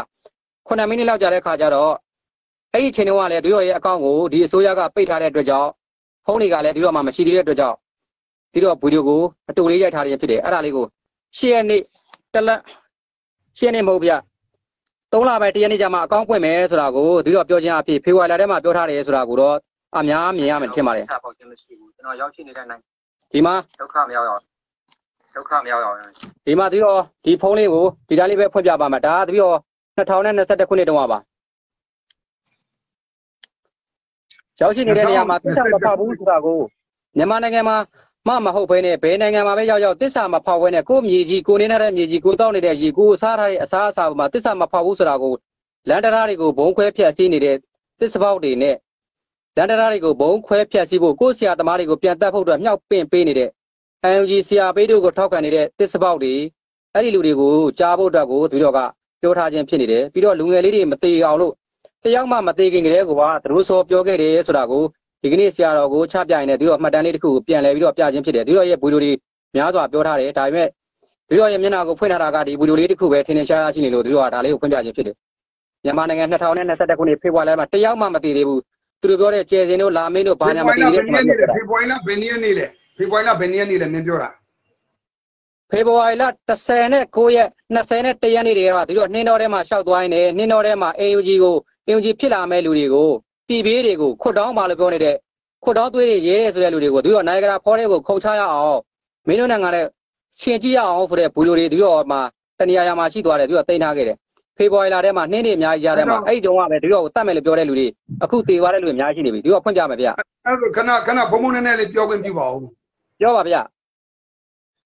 [0.69, 1.93] 9မိနစ်လောက်ကြာတဲ့ခါကျတော့
[2.77, 5.71] အဲ့ဒီအချိန်တုန်းကလည်းသူတို့ရဲ့အကောင့်ကိုဒီအစိုးရကပိတ်ထားတဲ့အတွက်ကြောင့်
[6.27, 7.77] ဖုန်းတွေကလည်းသူတို့မှမရှိသေးတဲ့အတွက်ကြောင့်
[8.53, 10.87] ဒီတော့ဗီဒီယိုကိုအတူလေးရိုက်ထားခြင်းဖြစ်တယ်အဲ့ဒါလေးကို
[11.37, 11.81] ရှေ့ရက်နေ့
[12.35, 12.61] တလက်
[13.59, 14.13] ရှေ့ရက်နေ့မဟုတ်ဗျ
[15.13, 19.57] 3လပဲတရက်နေ့ကျမှအကောင့်ပွင့်မယ်ဆိုတာကိုဒီတော့ပြောချင်းအဖြစ်ဖေဖော်ဝါရီလထဲမှာပြောထားတယ်ဆိုတာကိုတော့
[19.97, 22.81] အများမြင်ရမယ်ထင်ပါတယ်စာပေါက်ခြင်းမရှိဘူးကျွန်တော်ရောက်ရှိနေတဲ့နိုင်
[23.33, 24.43] ဒီမှာဒုက္ခမရောက်အောင်
[25.35, 25.97] ဒုက္ခမရောက်အောင်
[26.47, 29.59] ဒီမှာဒီတော့ဒီဖုန်းလေးကိုဒီတိုင်းလေးပဲဖွင့်ပြပါမယ်ဒါကပြီးတော့
[29.99, 31.19] 2021ခုနှစ်တုန်းကပါ
[34.61, 36.61] ရောက်ရှိနေတဲ့နေရာမှာတစ္ဆာမဖောက်ဘူးဆိုတာကို
[37.17, 37.77] မြန်မာနိုင်ငံမှာ
[38.29, 45.35] မမဟုတ်ဘဲနဲ့ဘယ်နိုင်ငံမှာပဲရောက်ရောက်တစ္ဆာမဖောက်ဘဲနဲ့ကိုမြေကြီးကိုနေနေတဲ့မြေကြီးကိုတောက်နေတဲ့ရေကိုစားထားတဲ့အစားအစာပေါ်မှာတစ္ဆာမဖောက်ဘူးဆိုတာကို
[45.89, 47.57] လန်တရာတွေကိုဘုံခွဲဖြတ်စည်းနေတဲ့
[48.01, 48.77] တစ္ဆပေါက်တွေနဲ့
[49.57, 53.51] လန်တရာတွေကိုဘုံခွဲဖြတ်စည်းဖို့ကိုဆရာသမားတွေကိုပြန်တက်ဖို့အတွက်မြောက်ပင့်ပေးနေတဲ့
[54.19, 56.35] NUG ဆရာပေးတို့ကိုထောက်ခံနေတဲ့တစ္ဆပေါက်တွေ
[56.95, 58.79] အဲ့ဒီလူတွေကိုကြားဖို့အတွက်ကိုသူတို့က
[59.21, 61.53] ပြောထားခြင်းဖြစ်နေတယ်ပြီးတော့လူငယ်လေးတွေမသေးအောင်လို့
[62.07, 63.15] တယောက်မှမသေးခင်ကလေးကသူ
[63.53, 64.85] တို့စောပြောခဲ့တယ်ဆိုတာကို
[65.23, 69.13] ဒီကနေ့ဆရာတော်ကိုချပြရင်လည်းသူတို့မှတ်တမ်းလေးတစ်ခုကိုပြန်လဲပြီးတော့ပြခြင်းဖြစ်တယ်သူတို့ရဲ့ဗီဒီယိုတွေ
[69.57, 70.69] များစွာပြောထားတယ်ဒါပေမဲ့
[71.29, 75.17] သူတို့ရဲ့မျက်နှာကိုဖွင့်ထားတာကဒီဗီဒီယိုလေးတစ်ခုပဲထင်ထင်ရှားရှားရှိနေလို့သူတို့ကဒါလေးကိုဖွင့်ပြခြင်းဖြစ်တယ်
[75.85, 78.61] မြန်မာနိုင်ငံ2021ခုနှစ်ဖေဖော်ဝါရီလမှာတယောက်မှမသေးသေးဘူး
[79.03, 81.05] သူတို့ပြောတဲ့ကျယ်စင်တို့လာမင်းတို့ဘာညာမသိသေးတဲ့
[81.55, 84.29] ဖေဖော်ဝါရီလဘယ်နေ့နေ့လဲဖေဖော်ဝါရီလဘယ်နေ့နေ့လဲမင်းပြောတာ
[85.71, 86.25] ဖေဖော်ဝါရီလ
[86.81, 91.57] 19ရက်21ရက်နေ့တွေကသူတို့နှင်းတော်ထဲမှာရှောက်သွားနေတယ်နှင်းတော်ထဲမှာ AUG ကို
[91.89, 93.11] AUG ဖြစ်လာမဲ့လူတွေကို
[93.49, 95.17] ပြည်ပေးတွေကိုခွတ်တောင်းပါလို့ပြောနေတဲ့
[95.65, 98.81] ခွတ်တောင်းသွေးတွေရဲရဲဆိုတဲ့လူတွေကိုသူတို့နိုင်ဂရာဖော်တဲ့ကိုခုံချရအောင်
[99.27, 99.87] မင်းတို့နိုင်ငံနဲ့
[100.41, 102.19] ရှင်ကြည့်ရအောင်ဆိုတဲ့ဘူလိုတွေသူတို့မှ
[102.59, 104.17] တနေရာရာမှာရှိသွားတယ်သူတို့တင်ထားခဲ့တယ်
[104.57, 107.87] ဖေဖော်ဝါရီလထဲမှာနှင်းတွေအများကြီးကြားထဲမှာအဲ့ဒီတုန်းကပဲသူတို့ကိုတတ်မယ်လို့ပြောတဲ့လူတွေ
[108.25, 112.61] အခုတည်သွားတဲ့လူတွေအများကြီးရှိနေပြီသူတို့ဖွင့်ပြမယ်ဗျအဲ့ဒါခဏခဏဘုံဘုံနဲ့နဲ့လေးပြောခွင့်ပြုပါဦး
[113.21, 113.57] ပြောပါဗျ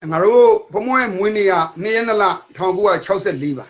[0.09, 2.25] ငါတို့ဘုံဘုံရဲ့မွေးနေ့က2ရက်2လ
[2.57, 3.67] 1964ပါ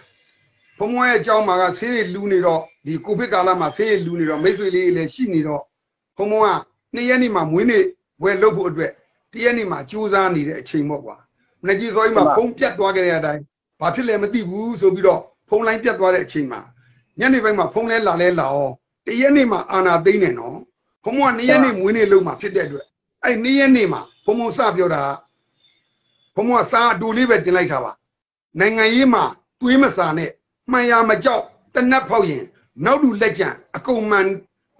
[0.78, 5.62] ဘုံဘုံရဲ့အကြောင်းမှာကဆေးရလူနေတော့ဒီကိုဗစ်ကာလမှာဆေးရလူနေတော့မိတ်ဆွေလေးလည်းရှိနေတော့
[6.16, 6.49] ဘုံဘုံက
[6.96, 7.82] 2ရက်နေ့မှာမွေးနေ့
[8.22, 8.92] ဝယ်လုပ်ဖို့အတွက်
[9.32, 11.16] တရက်နေ့မှာကြိုးစားနေတဲ့အချိန်ပေါ့ကွာ
[11.62, 13.42] မနေ့ကြီးစောကြီးမှာဖုန်းပြတ်သွားကြတဲ့အတိုင်း
[13.80, 16.60] ဘာဖြစ်လဲမသိဘူးဆိုပြီးတော့ဖုန်းလိုင်းပြတ်သွားတဲ့အချိန်မှာ
[17.18, 18.72] ညနေပိုင်းမှာဖုန်းလဲလာလဲလာအောင်
[19.06, 20.58] တရက်နေ့မှာအာနာသိမ့်နေနော်
[21.04, 22.87] ဘုံဘုံက2ရက်နေ့မွေးနေ့လုပ်မှာဖြစ်တဲ့အတွက်
[23.25, 25.29] အဲ့2ရက်နေ့မှာဘုံဘုံစပြောတာက
[26.34, 27.92] ဘုံဘုံကစားအတူလေးပဲတင်လိုက်တာပါ
[28.58, 29.22] နိုင်ငံရေးမှာ
[29.60, 30.30] တွေးမစာနဲ့
[30.70, 31.42] မှန်ရမကြောက်
[31.75, 32.44] တနတ်ဖောက်ရင်
[32.84, 34.26] နောက်လူလက်ကြံအကုန်မှန်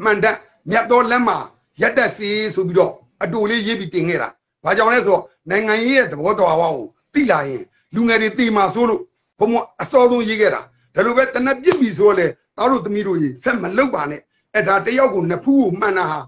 [0.05, 0.37] မှန်တတ်
[0.71, 1.37] မြတ်တော်လက်မှာ
[1.81, 2.93] ရက်တက်စီဆိုပြီးတော့
[3.23, 4.29] အတူလေးရေးပြီးတင်ခဲ့တာ
[4.65, 7.63] ဘာကြောင့်လဲဆိုတော့နိုင်ငံရေးရဲ့သဘောတော်ဝါကိုသိလာရင်
[7.95, 9.03] လူငယ်တွေတေမာဆိုးလို့
[9.39, 10.61] ဘုံဘုံအစောဆုံးရေးခဲ့တာ
[10.95, 12.27] ဒါလိုပဲတနတ်ပြစ်ပြီဆိုတော့လေ
[12.57, 14.21] သားတို့သမီးတို့ကြီးဆက်မလုပ်ပါနဲ့
[14.55, 16.19] အဲ့ဒါတယောက်ကိုနှစ်ဖူးကိုမှန်တာဟာ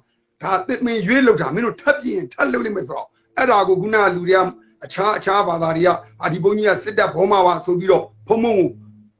[0.43, 4.41] ဒါတစ်မင်ရွေးလောက်တာမင်းတို့ထပ်ပြရင်ထပ်လုပ်လိမ့်မယ်ဆိုတော့အဲ့ဒါကိုခုနကလူတွေက
[4.85, 5.89] အခြားအခြားဘာသာတွေက
[6.23, 8.69] အာဒီဘုန်းကြီးကစစ်တပ်ဘောမှာပါဆိုပြီးတော့ဖုံဖုံကို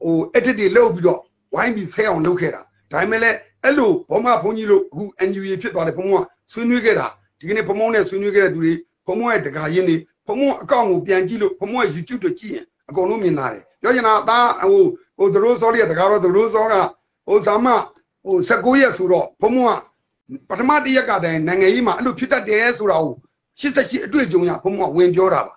[0.03, 1.19] ဟို edit တွေလုပ်ပြီးတော့
[1.53, 6.15] ဝိုင်းပြီးဆဲအောင်လုပ်ခဲ့တာဒါပေမဲ့လည်းအဲ့လိုဘောမှာဘုန်းကြီးလို့အခု NUA ဖြစ်သွားတယ်ဘုံက
[6.51, 7.07] ဆွေးနွေးခဲ့တာ
[7.39, 8.73] ဒီကနေ့ဘုံဘုံနဲ့ဆွေးနွေးခဲ့တဲ့သူတွေ
[9.07, 14.83] ဘုံဘုံရဲ့တကာရင်းတွေဘုံဘုံအကောင့်ကိုပြန်ကြည့်လို့ဘုံဘုံရဲ့ YouTube တို့ကြည့်ရင်အကုန်လုံးမြင်လာတယ်ပြောချင်တာအသားဟို
[15.17, 16.73] ဟိုသရိုးစောလေးကတကာတော့သရိုးစောက
[17.27, 17.67] ဟိုဇာမ
[18.25, 19.71] ဟို19ရက်ဆိုတော့ဘုံဘုံက
[20.49, 23.15] ပထမတစ်ရက်ကတည်းကနိုင်ငံရေးမှာအဲ့လိုဖြစ်တတ်တယ်ဆိုတာကို
[23.59, 25.53] 88အတွေ့အကြုံရဘုံဘုံကဝင်ပြောတာပါ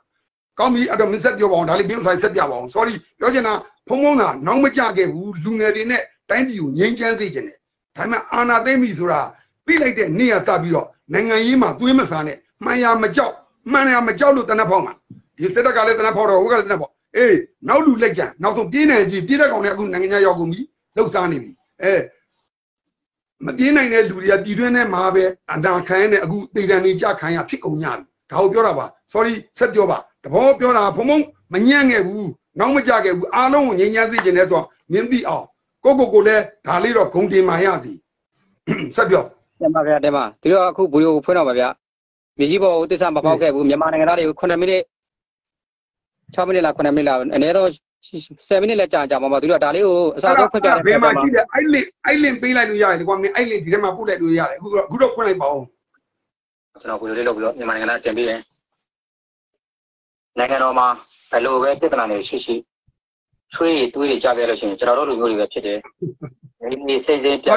[0.59, 3.53] ကောင်းပြီအဲ့တော့မင်းဆက်ပြောပါအောင်ဒါလေးဘင်းဆိုင်ဆက်ပြပါအောင် sorry ပြောချင်တာ
[3.88, 7.59] ဖုံဖုံကနောက်မကြခဲ့ဘူးလူငယ်တွေနဲ့တိုင်းပြည်ကိုငြိမ်းချမ်းစေချင်တယ်
[7.97, 9.21] ဒါပေမဲ့အာနာသိမ့်ပြီဆိုတာ
[9.67, 13.35] ပြလိုက်တဲ့နေ့ကစပြီးတော့နိုင်ငံရေးမှာသွေးမစားနဲ့မှန်ရမကြောက်
[13.73, 14.93] မှန်ရမကြောက်လို့တနက်ဖောက်မှာ
[15.37, 17.37] ဒီစစ်တပ်ကလည်းတနက်ဖောက်တော့ဟိုကလည်းတနက်ဖောက်အေး
[17.69, 20.61] နောက်လူလက်ကြံနောက်ဆုံးပြေးနိုင်ပြီပြေးတဲ့ကောင်တွေအခုနိုင်ငံခြားရောက်ကုန်ပြီ
[20.97, 21.93] လှုပ်ရှားနေပြီအဲ
[23.45, 31.19] မပြေးနိုင်တဲ့လူတွေကပြည်တွင်းထဲမှာပဲအနာခံနေအခုတေတံနေကြခံရဖြစ်ကုန်ကြပြီဒါကိုပြောတာပါ sorry ဆက်ပြောပါတဘောပြောတာဖုံဖုံ
[31.52, 32.28] မညံ့ခဲ့ဘူး
[32.59, 35.45] နောက်မကြခဲ့ဘူးအားလုံးကိုငြိမ်းချမ်းစေခြင်းနဲ့ဆိုတော့မြင်းသိအောင်
[35.85, 37.93] ကိုကိုကိုလည်းဒါလေးတော့ဂုံတင်မာရစီ
[38.97, 39.25] ဆက်ပြော
[39.61, 41.69] တင်ပါဗျာတင်ပါဒီတော့အခုဗီဒီယိုကိုဖွင့်တော့ပါဗျာ
[42.38, 44.83] မြေကြီးပေါ်ကိုတစ္ဆာမပေါက်ခဲ့ဘူးမြန်မာနိုင်ငံသားတွေကို9မိနစ်
[46.35, 47.69] 6မိနစ်လား9မိနစ်လားအနည်းတော့
[48.09, 55.65] 7မိနစ်လည်းကြာကြာမှာပါသူတို့ဒါလေးကိုအစားဆုံးဖွင့်ပြတဲ့ဘယ်မှာရှိတယ်အဲ့လင့်အဲ့လင့်ပေးလိုက်လို့ရတယ်ဒီကွာမင်းအဲ့လင့်ဒီထဲမှာပို့လိုက်လို့ရတယ်အခုအခုတော့ဖွင့်လိုက်ပါဦး
[56.81, 58.41] ကျွန်တော်ဗီဒီယိုလေးလုပ်ပြီးတော့မြန်မာနိုင်ငံသားတင်ပေးရင်
[60.39, 60.87] နိုင်ငံတော်မှာ
[61.31, 62.55] ဘယ်လိုပဲပြဿနာတွေရှိရှိ
[63.53, 65.79] ချွေးတွေတွေးတွေကြားခဲ့လို့ရှိရင်ကျွန်တော်တို့လူမျိုးတွေပဲဖြစ်တယ်
[66.71, 67.49] ဒီနေ့စိတ်စိတ်ပြ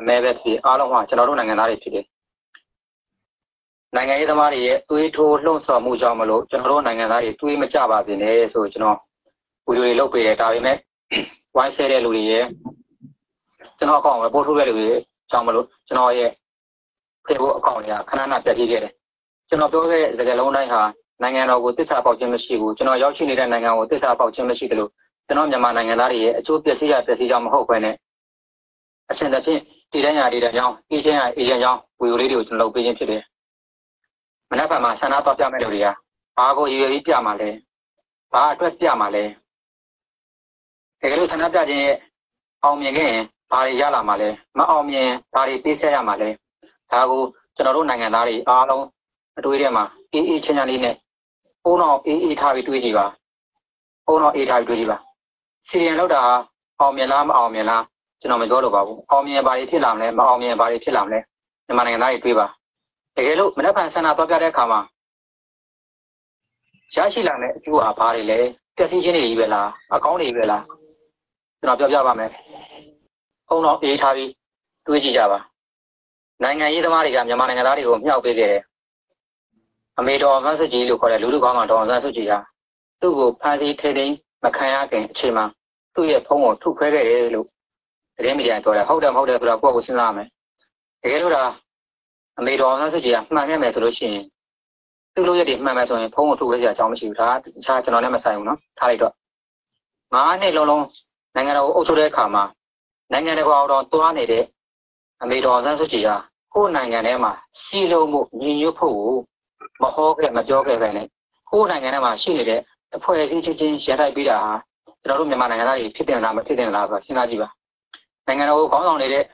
[0.00, 2.04] အမဲပဲဖြစ်အားလုံးကကျွန်တော်တို့နိုင်ငံသားတွေဖြစ်တယ်
[3.96, 8.98] နိုင်ငံရေးသမားတွေရဲ့သွေးထိုးလှုံ့ဆော်မှုကြောင့်မလို့ကျွန်တော်တို့နိုင်ငံသားတွေတွေးမကြပါစေနဲ့ဆိုကျွန်တော်
[9.66, 10.76] ဗီဒီယိုတွေလုပ်ပေးတယ်ဒါပေမဲ့
[11.56, 12.44] ဝိုင်းဆဲတဲ့လူတွေရဲ့
[13.78, 14.90] ကျွန်တော်အကောင့်ပဲပို့ထုတ်တဲ့လူတွေ
[15.30, 16.30] ကြောင့်မလို့ကျွန်တော်ရဲ့
[17.26, 18.92] Facebook အကောင့်တွေကခဏခဏပြတ်ပြေးခဲ့တယ်
[19.48, 20.82] ကျွန်တော်ပြောခဲ့တဲ့စကားလုံးတိုင်းဟာ
[21.22, 24.90] နိုင်ငံတော်ကိုတစ္ဆာပေါက်ခြင်းမရှိဘူးကျွန်တော်ရောက်ရှိနေတဲ့နိုင်ငံကိုတစ္ဆာပေါက်ခြင်းမရှိတယ်လို့
[25.26, 27.94] ကျွန်တော်မြန်မာနိုင်ငံသားတွေရဲ့အကျိုးပျက်စီးရပျက်စီးကြောင်းမဟုတ်ဘဲနဲ့
[29.10, 29.60] အရှင်သဖြင့်
[29.92, 33.22] တည်တန်းရာတည်တန်းကြောင်းအေဂျင့်ရာအေဂျင့်ကြောင်းဝီယိုလေးတွေကိုကျွန်တော်လုပ်ပေးခြင်းဖြစ်တယ်
[34.50, 35.86] မနက်ဖြန်မှာဆန္ဒတော့ပြမဲ့လူတွေက
[36.36, 37.50] ဘာကိုရည်ရွယ်ပြီးပြမှာလဲ
[38.32, 39.24] ဘာအတွက်ပြမှာလဲ
[41.04, 41.96] ကယ်လို့ဆန္ဒပြခြင်းရဲ့
[42.64, 46.28] အောင်မြင်ခဲ့ရင်ဘာတွေရလာမှာလဲမအောင်မြင်ဘာတွေပေးဆက်ရမှာလဲ
[46.90, 47.22] ဒါကို
[47.56, 48.84] ကျွန်တော်တို့နိုင်ငံသားတွေအားလုံး
[49.38, 50.94] အတွေ့အထဲမှာအေးအေးချမ်းချမ်းလေးနဲ့
[51.64, 53.06] ပုံတော့အေးအေးထားပြီးတွေးကြည့်ပါ
[54.06, 54.98] ပုံတော့အေးထားပြီးတွေးကြည့်ပါ
[55.66, 56.20] စီရီယန်လောက်တာ
[56.80, 57.82] အောင်မြင်လားမအောင်မြင်လား
[58.20, 61.18] ကျွန်တော်မပြောတော့ပါဘူးအောင်မြင်ဘာတွေဖြစ်လာမလဲမအောင်မြင်ဘာတွေဖြစ်လာမလဲ
[61.66, 62.46] မြန်မာနိုင်ငံသားတွေတွေးပါ
[63.16, 64.80] တကယ်လို့မနက်ဖြန်ဆန္ဒသွားပြတဲ့အခါမှာ
[66.94, 68.38] ရရှိလာမယ့်အကျိုးဟာဘာတွေလဲ
[68.76, 70.62] ပျက်စီးခြင်းတွေကြီးပဲလားအကောင်းတွေကြီးပဲလား
[71.64, 72.30] ကျွန်တော်ပြောပြပါမယ်။
[73.48, 74.30] အုံတော့အေးထားပြီး
[74.86, 75.38] တွေးကြည့်ကြပါ။
[76.42, 78.62] နိုင်ငံရေးသမားတွေကမြန်မာနိုင်ငံသားတွေကိုမြောက်ပေးခဲ့တယ်။
[79.98, 82.38] အမေတော်မဆစ်ကြီးလို့ခေါ်တဲ့လူလူကောင်းကောင်တော်ဆန်းစုကြည်ဟာ
[83.00, 85.44] သူ့ကိုဖမ်းဆီးထိန်းသိမ်းမခံရခင်အချိန်မှာ
[85.94, 87.46] သူ့ရဲ့ဖုန်းကိုထုတ်ခွဲခဲ့တယ်လို့
[88.16, 90.28] သတင်းမီဒီယာပြောတယ်။ဟုတ်တယ်မဟုတ်တယ်ဆိုတော့ကိုယ့်ကိုစဉ်းစားရမယ်။
[91.02, 91.44] တကယ်လို့ဒါ
[92.38, 94.24] အမေတော်ဆန်းစုကြည်ကမှန်ခဲ့မယ်ဆိုလို့ရှိရင်
[95.14, 99.12] သူ့လိုရက်တွေမှန်မယ်ဆိုရင်ဖုန်းကိုထုတ်ခွဲစရာအကြောင်းမရှိဘူး။ဒါကတခြားကျွန်တော်လည်းမဆိုင်ဘူးနော်။ထားလိုက်တော့
[100.14, 100.84] ငါးနှစ်လုံးလုံး
[101.34, 102.44] နိုင်ငံတော်ကိုအုပ်ချုပ်တဲ့အခါမှာ
[103.12, 104.44] နိုင်ငံတော်တော်တွားနေတဲ့
[105.22, 106.16] အမေတော်ဆန်းစုကြည်ဟာ
[106.54, 109.16] ကိုယ်နိုင်ငံထဲမှာစီလုံးမှုညီညွတ်ဖို့ကို
[109.82, 111.06] မဟောခဲ့မပြောခဲ့ပဲနဲ့
[111.50, 112.60] ကိုယ်နိုင်ငံထဲမှာရှိနေတဲ့
[112.96, 114.52] အဖွဲ့အစည်းချင်းချင်းရန်တိုက်ပေးတာဟာ
[115.02, 117.48] ကျွန်တော်တို့မြန်မာနိုင်ငံသားတွေဖြစ်တင်လားမဖြစ်တင်လားဆိုစဉ်းစားကြည့်ပါ
[118.26, 119.24] နိုင်ငံတော်ကိုခေါင်းဆောင်နေတဲ့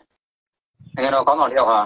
[0.95, 1.81] နိုင်ငံတော်ခေါင်းဆောင်တယောက်ဟာ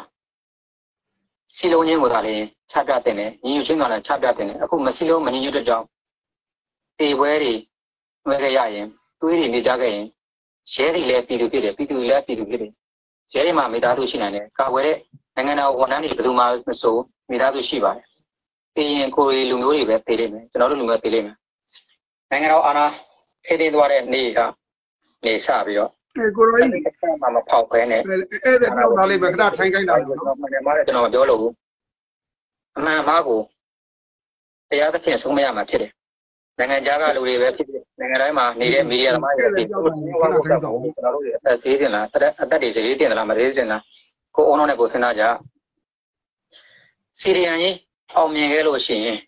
[1.57, 2.35] စီလုံးချင်းကိုသာလေ
[2.71, 5.87] ချပြတင်တယ်ညီညွတ်ချင်းကလည်းချပြတင်တယ်အခုမစီလုံးမညီညွတ်တဲ့ကြောင့်
[6.99, 7.53] တေပွဲတွေ
[8.29, 10.07] ဝဲခဲ့ရရင်သွေး တွေနေကြခဲ့ရင်
[10.75, 12.73] ရဲတွေလည်းပြည်သူဖြစ်တယ်ပြည်သူတွေလည်းပြည်သူဖြစ်တယ်
[13.35, 14.97] ရဲတွေမှာမိသားစုရှိနိုင်တယ်ကာကွယ်တဲ့
[15.37, 16.47] နိုင်ငံတော်ဝန်ထမ်းတွေဘယ်သူမှမ
[16.83, 16.97] ဆို
[17.31, 18.07] မိသားစုရှိပါတယ်
[18.75, 21.37] ပြီးရင်ကိုရီလူမျိုးတွေပဲပေးလိမ့်မယ်ကျွန်တော်တို့လူမျိုးပေးလိမ့်မယ်
[22.31, 22.87] နိုင်ငံတော်အာဏာ
[23.47, 24.41] ထိသိမ်းသွားတဲ့နေ့က
[25.25, 28.01] နေစပြီးတော့အဲကိုရိုအဲ့ကြီးဒီအချက်မှမဖောက်ခဲနဲ့
[28.45, 31.53] အဲ့ဒါပြောတာလေးပဲခဏထိုင်ခိုင်းတာကျွန်တော်မှန်တယ်မှာကျွန်တော်မပြောလို့ဘူး
[32.77, 33.41] အမှန်မှားကို
[34.71, 35.93] တရားသဖြင့်ဆုံးမရမှာဖြစ်တယ်
[36.59, 43.83] နိုင်ငံခြားကလူတွေပဲဖြစ်ဖြစ်နိုင်ငံတိုင်းမှာနေတဲ့မီဒီယာသမားတွေပဲဖြစ်ဖြစ်ကျွန်တော်တို့အသက်သေးစင်လားအသက်အသက်တွေဈေးတင်လားမသေးစင်လား
[44.37, 45.23] ကိုအုံးလုံးနဲ့ကိုစဉ်းစားကြ
[47.21, 47.77] စီရီယန်ကြီး
[48.15, 49.19] အောင်မြင်ခဲ့လို့ရှိရင်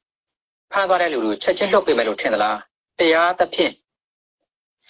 [0.72, 2.58] ဖားသွားတဲ့လူတွေကိုချက်ချင်းလွတ်ပေးမယ်လို့ထင်သလား
[2.98, 3.72] တရားသဖြင့်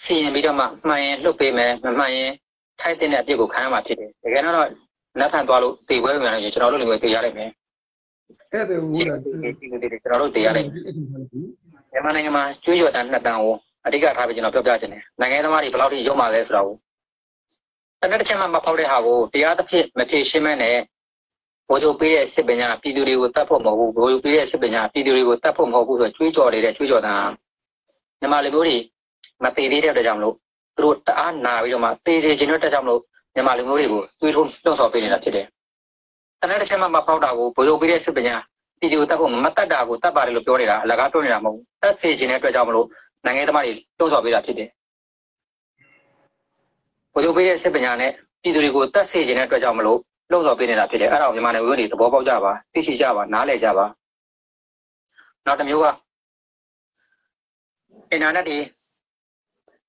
[0.01, 2.31] စီရင်ပြီးတော့မှမှန်ရင်လွတ်ပေးမယ်မမှန်ရင်
[2.79, 4.55] ထိုက်တဲ့အပြစ်ကိုခံရမှာဖြစ်တယ်တကယ်တော့
[5.19, 7.49] လက်ဖန်သွားလို့တေပွဲပြန်လို့ကျွန်တော်တို့လူမျိုးတေရလိုက်မယ်
[8.51, 10.67] အဲ့ဒါဟုတ်လားကျွန်တော်တို့တေရလိုက်
[11.97, 13.55] မြန်မာနိုင်ငံမှာကျွေးကြော်တန်းနှစ်တန်းကို
[13.85, 16.69] အဓိကထားပြီးကျွန်တော်ပြောပြချင်တယ်နိုင်ငံသမားတွေဘယ်လောက်ထိရုံမာလဲဆိုတော့
[18.01, 20.77] တနက်တစ်ချက်မှမဖောက်တဲ့ဟာကိုတရားသဖြင့်မဖြေရှင်းမဲနဲ့
[21.67, 27.29] ဘိုးချုပ်ပေးတဲ့စစ်ပညာပြည်သူတွေကိုတတ်ဖို့မဟုတ်ဘူးဘိုးချုပ်ပေးတဲ့စစ်ပညာပြည်သူတွေကိုတတ်ဖို့မဟုတ်ဘူးဆိုကျွေးကြော်နေတဲ့ကျွေးကြော်တန်း
[28.19, 28.77] မြန်မာလူမျိုးတွေ
[29.43, 30.35] မသေးသေးတဲ့အတွက်ကြောင့်မလို့
[30.75, 33.01] သူတို့တအားနာပြီးတော့မှသေစေခြင်းတဲ့အတွက်ကြောင့်မလို့
[33.33, 35.45] မြန်မာလူမျိုးတွေကိုတွေးထုံးလှုပ်ဆော်ပေးနေတာဖြစ်တယ်
[36.41, 38.35] တနက်တစ်ချက်မှမဖောက်တာကိုဘိုးချုပ်ပေးတဲ့စစ်ပညာ
[38.79, 42.87] ပြည်သူတတ်ဖို့မတတ်တာကိုတတ်ပါတယ်လို့ပြောနေတာအလကားပြောနေတာမဟုတ်ဘူးတတ်စေခြင်းတဲ့အတွက်ကြောင့်မလို့
[43.25, 44.69] နိုင်ငံသမားတွေတုံ့ဆော်ပေးတာဖြစ်တယ်
[47.13, 48.11] ဘိုးချုပ်ပေးတဲ့စစ်ပညာနဲ့
[48.41, 49.99] ပြည်သူတွေကိုတတ်စေခြင်းတဲ့အတွက်ကြောင့်မလို့
[50.31, 53.85] လှုံ့ဆော်ပေးနေတာဖြစ်တယ်အဲ့ဒါကိုမြန်မာနိုင်ငံတွေသဘောပေါက်ကြပါသိရှိကြပါနားလည်ကြပါ
[55.45, 55.85] နောက်တစ်မျိုးက
[58.11, 58.57] အင်တာနက်တွေ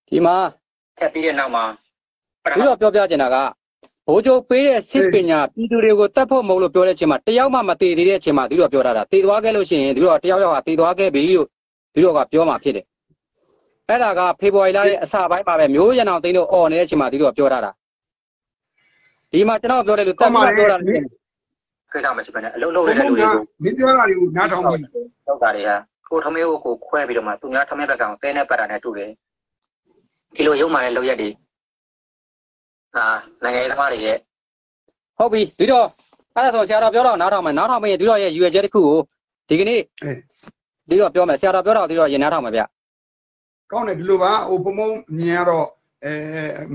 [0.09, 0.37] ဒီမှာ
[0.98, 1.64] ဖြတ်ပြီးတဲ့နောက်မှာ
[2.42, 3.37] ပထမပြီးတော့ပြောပြချင်တာက
[4.09, 11.49] ဘိုးချုပ်ပေးတဲ့စစ်ပညာပြည်သူတွေကိုတတ်ဖို့မဟုတ်လို့ပြောတဲ့အချိန်မှာတယောက်မှမသေးသေးတဲ့အချိန်မှာသူတို့ပြောတာတာတည်သွားခဲ့လို့ရှိရင်သူတို့ကတယောက်ယောက်ကတည်သွားခဲ့ပြီလို့
[11.94, 12.85] သူတို့ကပြောမှဖြစ်တယ်
[13.88, 17.71] အဲ့ဒါကဖေဖော်ဝါရီလရဲ့အစပိုင်းမှာပဲမျိုးရံအောင်သိန်းတို့អော်နေတဲ့အချိန်မှာသူတို့ကပြောတာတာ
[19.33, 20.94] ဒီမှာကျွန်တော်ပြောတယ်လို့တတ်မှပြောတာလေ
[21.92, 24.83] ကိစ္စမရှိဘဲနဲ့အလုံးလုံးနေတဲ့လူတွေကိုမင်းပြောတာတွေကိုနားထောင်ပြီး
[25.27, 25.77] လောက်တာတွေဟာ
[26.11, 29.11] ကိုထမင်းကိုကိုခွဲပြီးတော့မှသူများထမင်းဘက်ကောင်တဲနဲ့ပတ်တာနဲ့တူတယ်
[30.37, 31.29] ဒီလိုရုံမှလည်းလောက်ရက်တွေ
[32.96, 33.05] အာ
[33.42, 34.16] နိုင်ငံရေးသမားတွေရဲ့
[35.18, 35.87] ဟုတ်ပြီဒီတော့
[36.35, 38.98] အဲ့ဒါဆိုဆရာတော်ပြောတော့နားထောင်မယ်နားထောင်မရင်ဒီတော့ရဲ့ယူရချက်တစ်ခုကို
[39.48, 39.81] ဒီကနေ့
[40.88, 42.62] ဒီတော့ပြောမယ်ဆရာတော်ပြောတော့ဒီတော့ရင်နားထောင်မယ်ဗျ
[43.72, 45.66] ကောင်းတယ်ဒီလိုပါဟိုဘုံဘုံမြင်ရတော့
[46.05, 46.12] အဲ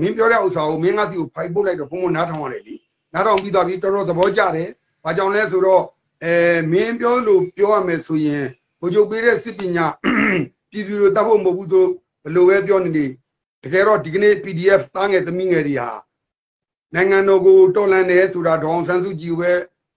[0.00, 2.76] မင်းပြောတဲ့ဥစ္စာကိုမင်းငါစီကိုဖိုက်ပုတ်လိုက်တော့ဘုံဘုံနားထောင်ရတယ်လी
[3.14, 4.68] နားထောင်ပြီးသွားပြီတော်တော်သဘောကျတယ်
[5.04, 5.82] ဘာကြောင့်လဲဆိုတော့
[6.24, 6.34] အဲ
[6.72, 8.44] မင်းပြောလို့ပြောရမယ်ဆိုရင်
[8.80, 9.86] ဘိုလ်ချုပ်ပေးတဲ့စစ်ပညာ
[10.70, 11.86] ပြည်သူတွေတတ်ဖို့မဟုတ်ဘူးဆို
[12.22, 13.06] ဘယ်လိုပဲပြောနေနေ
[13.64, 15.90] တကယ်တော့ဒီကနေ့ PDF သားငယ်သမီးငယ်တွေဟာ
[16.94, 19.50] နိုင်ငံတော်ကိုတော်လှန်တယ်ဆိုတာဒေါအောင်ဆန်းစုကြည်ပဲ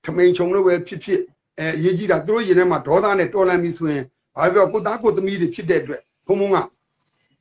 [0.06, 1.22] ထမိန်ချုံလို့ပဲဖြစ်ဖြစ်
[1.60, 4.04] အဲအရေးကြီးတာသူတို့ရင်ထဲမှာဒေါသနဲ့တော်လှန်ပြီဆိုရင်
[4.36, 6.56] ဘာပြောကိုသားကိုသမီးတွေဖြစ်တဲ့အတွက်ဘုံဘုံက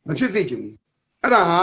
[0.06, 0.76] မဖြစ်စေချင်ဘူး
[1.22, 1.60] အဲ့ဒါဟာ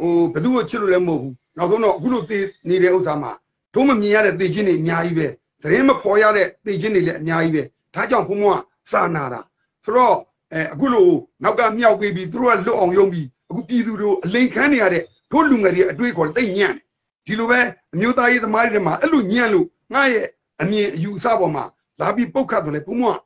[0.00, 2.38] ဟိုဘယ်သူ့ကိုချစ်လို့လည်းမဟုတ်ဘူးနောက်ဆုံးတော့အခုလိုသိ
[2.68, 3.32] နေတဲ့ဥစ္စာမှာ
[3.74, 5.26] တို့မမြင်ရတဲ့သိချင်းတွေအများကြီးပဲ
[5.62, 7.62] သတင်းမဖော်ရတဲ့သိချင်းတွေလည်းအများကြီးပဲ
[7.94, 9.40] ဒါကြောင့်ဘုံဘုံကစာနာတာ
[9.84, 10.16] ဆိုတော့
[10.52, 11.08] အဲအခုလို
[11.42, 16.82] နောက်ကမြောက်ပေးပြီးသူတို့ကလွတ်အောင်ယုံပြီး အခုပြည်သူတို့အလိန်ခန်းနေရတဲ့တို့လူငယ်တွေအတွေ့အခေါ်တိတ်ညံ့တယ်
[17.26, 17.60] ဒီလိုပဲ
[17.94, 20.26] အမျိုးသားရေးသမားတွေထဲမှာအဲ့လိုညံ့လို့ငါရဲ့
[20.62, 21.64] အမြင်အယူအဆပေါ်မှာ
[22.00, 23.16] လာပြီးပုတ်ခတ်တယ်လေဘုံဘုံက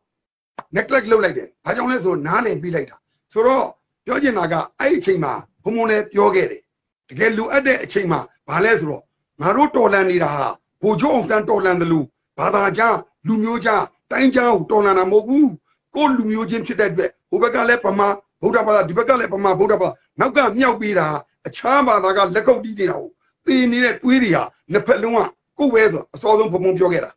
[0.77, 2.97] neglect လုပ်လိုက်တယ်ဘာကြောင့်လဲဆိုတော့နားလည်ပြီးလိုက်တာ
[3.33, 3.67] ဆိုတော့
[4.05, 5.33] ပြောချင်တာကအဲ့ဒီအချိန်မှာ
[5.65, 6.63] ဘုံဘုံလည်းပြောခဲ့တယ်
[7.09, 9.03] တကယ်လူအပ်တဲ့အချိန်မှာဘာလဲဆိုတော့
[9.41, 10.49] ငါတို့တော်လန်နေတာဟာ
[10.83, 12.07] ဘိုလ်ချုပ်အောင်ဆန်းတော်လန်တယ်လို့
[12.39, 15.51] ဘာသာကြားလူမျိုးကြားတိုင်းကြားကိုတော်လန်တာမဟုတ်ဘူး
[15.95, 18.09] ကိုယ်လူမျိုးချင်းဖြစ်တဲ့အတွက်ဟိုဘက်ကလည်းဗမာ
[18.43, 21.07] ဗုဒ္ဓဘာသာဒီဘက်ကလည်းဗမာဗုဒ္ဓဘာသာနောက်ကမြောက်ပေးတာ
[21.47, 23.11] အခြားဘာသာကလက်ကုပ်တီးနေတာကို
[23.47, 25.21] သိနေတဲ့တွေးတွေဟာနှစ်ဖက်လုံးက
[25.59, 27.11] ကိုယ်ပဲဆိုအစောဆုံးဘုံဘုံပြောခဲ့တာ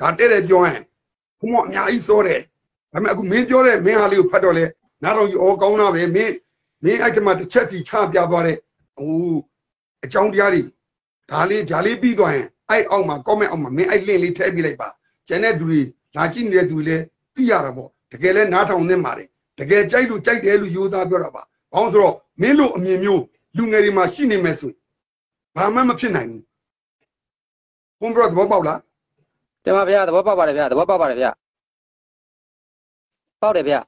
[0.00, 0.82] ဒါတဲ့တဲ့ပြောရင်
[1.40, 2.40] ဘုံဘုံအများကြီးစောတယ်
[2.92, 4.64] ဒါပေမဲ့အခုမင်းပြောတဲ့မင်းဟာလေးကိုဖတ်တော့လေ
[5.02, 6.32] နားတော်ကြီးအော်ကောင်းတာပဲမင်း
[6.84, 8.56] မင်းအဲ့ဒီမှာတစ်ချက်စီချပြသွားတဲ့
[8.98, 9.34] ဟို
[10.04, 10.62] အကြောင်းတရားတွေ
[11.30, 14.88] ဒါလေးဓာလေးပြီးသွားရင်အဲ့အောက်မှာ comment အောက်မှာမင်းအဲ့ link လေးထည့်ပြလိုက်ပါ
[15.28, 15.80] ကျန်တဲ့သူတွေ
[16.16, 21.42] လာကြည့်နေတဲ့သူတွေလည်းသိရတာပေါ့တကယ်လဲနားထောင်နေမှာတယ် တကယ်ကြိုက်လို့ကြိုက်တယ်လို့ယူသားပြောတာပါ
[21.72, 23.22] ဘာလို့ဆိုတော့မင်းတို့အမြင်မျိုး
[23.56, 24.72] လူငယ်တွေမှာရှိနေမယ်ဆို
[25.56, 26.42] ဘာမှမဖြစ်နိုင်ဘူး
[28.00, 28.80] ဘုံဘရသဘောပေါက်လား
[29.64, 31.30] တင်ပါဗျာသဘောပေါက်ပါတယ်ဗျာသဘောပေါက်ပါတယ်ဗျာ
[33.42, 33.80] ပေါက်တယ်ဗျာ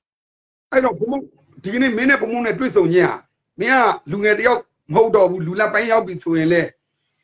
[0.72, 1.18] အဲ့တော့ဘုံဘုံ
[1.62, 3.16] ဒီကနေ့မင်းနဲ့ဘုံဘုံနဲ့တွေ့ဆုံခြင်းဟာ
[3.61, 4.61] မင်းကလူငယ်တယောက်
[4.94, 6.62] မဟုတ်တော့ဘူးလူလက်ပိုင်းရောက်ပြီဆိုရင်လေ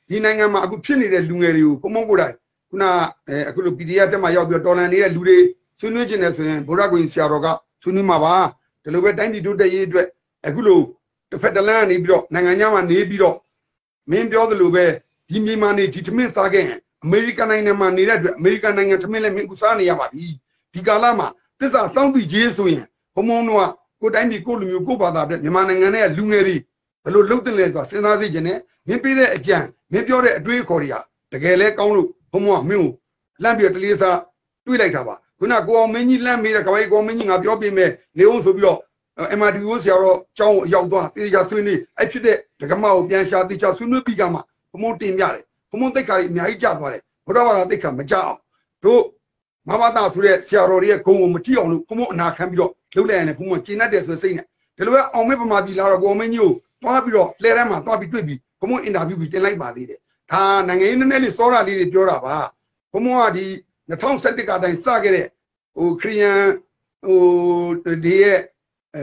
[0.09, 2.35] ဒီနိုင်ငံမှာအခုဖြစ်နေတဲ့လူငယ်တွေကိုဘုံဘုံကိုယ်တိုင်
[2.71, 2.85] ခုန
[3.29, 5.39] အဲအခုလို PDF တက်မှာရောက်ပြီးတော့တော်လန်နေတဲ့လူတွေ
[5.79, 7.47] ဆွေးနွေးခြင်းနဲ့ဆိုရင်ဗုဒ္ဓဂုင်ဆရာတော်က
[7.87, 8.35] ဆွေးနွေးမှာပါ
[8.83, 10.07] ဒီလိုပဲတိုင်းပြည်တိုးတက်ရေးအတွက်
[10.47, 10.81] အခုလို
[11.31, 13.37] တစ်ဖက်တစ်လမ်းကနေပြီးတော့နိုင်ငံခြားမှာနေပြီးတော့
[14.11, 14.85] မင်းပြောသလိုပဲ
[15.29, 20.27] ဒီမြေမှာနေဒီထမင်းစားခဲ့ရင်အမေရိကန်နိုင်ငံမှာနေတဲ့အတွက်အမေရိကန်နိုင်ငံထမင်းလည်းမင်းကူစားနေရပါပြီ
[20.73, 21.29] ဒီကာလမှာ
[21.61, 23.65] သစ္စာစောင့်သိခြင်းဆိုရင်ဘုံဘုံတို့က
[24.01, 26.57] ကိုယ်တိုင်းပြည်ကိုယ်လူမျိုးကိုယ်ဘာသာအတွက်မြန်မာနိုင်ငံရဲ့လူငယ်တွေ
[27.05, 29.57] ဘယ်လိုလုပ်တင်လဲဆိုတာစဉ်းစားသိခြင်းနဲ့မင်းပေးတဲ့အကြံ
[29.93, 31.01] မင်းပြောတဲ့အတွေးအခေါ်တွေဟာ
[31.33, 32.93] တကယ်လဲကောင်းလို့ဘုံဘုံကမင်းကို
[33.43, 34.19] လန့်ပြီးတော့တလေးစား
[34.67, 38.79] တွေးလိုက်တာပါ ခုနကိုအောင်မင်းကြီးလန့်မေးတဲ့ကမ္ဘာကြီးကိုအောင်မင်းကြီးငါပြောပြမယ်နေအောင်ဆိုပြီးတော့
[39.39, 44.39] MRDO ဆရာတော်ကျောင်းအရောက်သွားတေချာဆွေးနွေးအဲ့ဖြစ်တဲ့ဒကမကိုပြန်ရှာတေချာဆွေးနွေးပြီးကမှ
[44.71, 48.39] ဘုံဘုံတင်ပြတယ်ဘုံဘုံတိတ်ခါကြီးအများကြီးကျသွားတယ်ဘုရားဘာသာတိတ်ခါမကြအောင်
[48.85, 49.03] တို့
[49.69, 54.47] မဘာသာဆိုတဲ့ဆရာတော်တွေရဲ့ဂုံကိုမကြည့်အောင်လို့ဘုံဘုံအနာခံပြီးတော့လှုပ်လိုက်ရင်လည်းဘုံဘုံကျဉ်တ်တယ်ဆိုတဲ့စိတ်နဲ့
[54.77, 60.01] ဒီလိုပဲအောင်မဲပမာပြည်လာတော့ကိုအောင်မင်းကြီးကိုတွားပြီးတော့လှဲထဲမှာတွားပြီးတွေ့ပြီးဘုံဘုံအင်တာဗျူးပြီးတင်လိုက်ပါသေးတယ်
[60.33, 62.37] ဒါနိုင်ငံရေးနည်းနည်းလေးစောတာလေးတွေပြောတာပါ
[62.93, 63.47] ဘုံဘုံကဒီ
[63.91, 65.27] 2011ကတိုင်းစခဲ့တဲ့
[65.77, 66.41] ဟိုခရီးယန်
[67.07, 67.21] ဟို
[68.05, 68.39] ဒီရဲ့
[68.95, 69.03] အဲ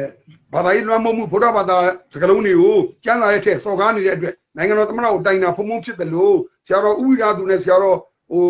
[0.54, 1.78] ဘာသာရေးလွှမ်းမိုးမှုဗုဒ္ဓဘာသာ
[2.14, 7.98] စကားလုံးတွေကိုကျမ်းစာရဲ့ထက်စော်ကားနေတဲ့အတွက်နိုင်ငံတော်သမ္မတကိုတိုင်တာဖုံဖုံဖြစ်တယ်လို့ဆရာတော်ဥဝိရာသူနဲ့ဆရာတော်
[8.30, 8.46] ဟို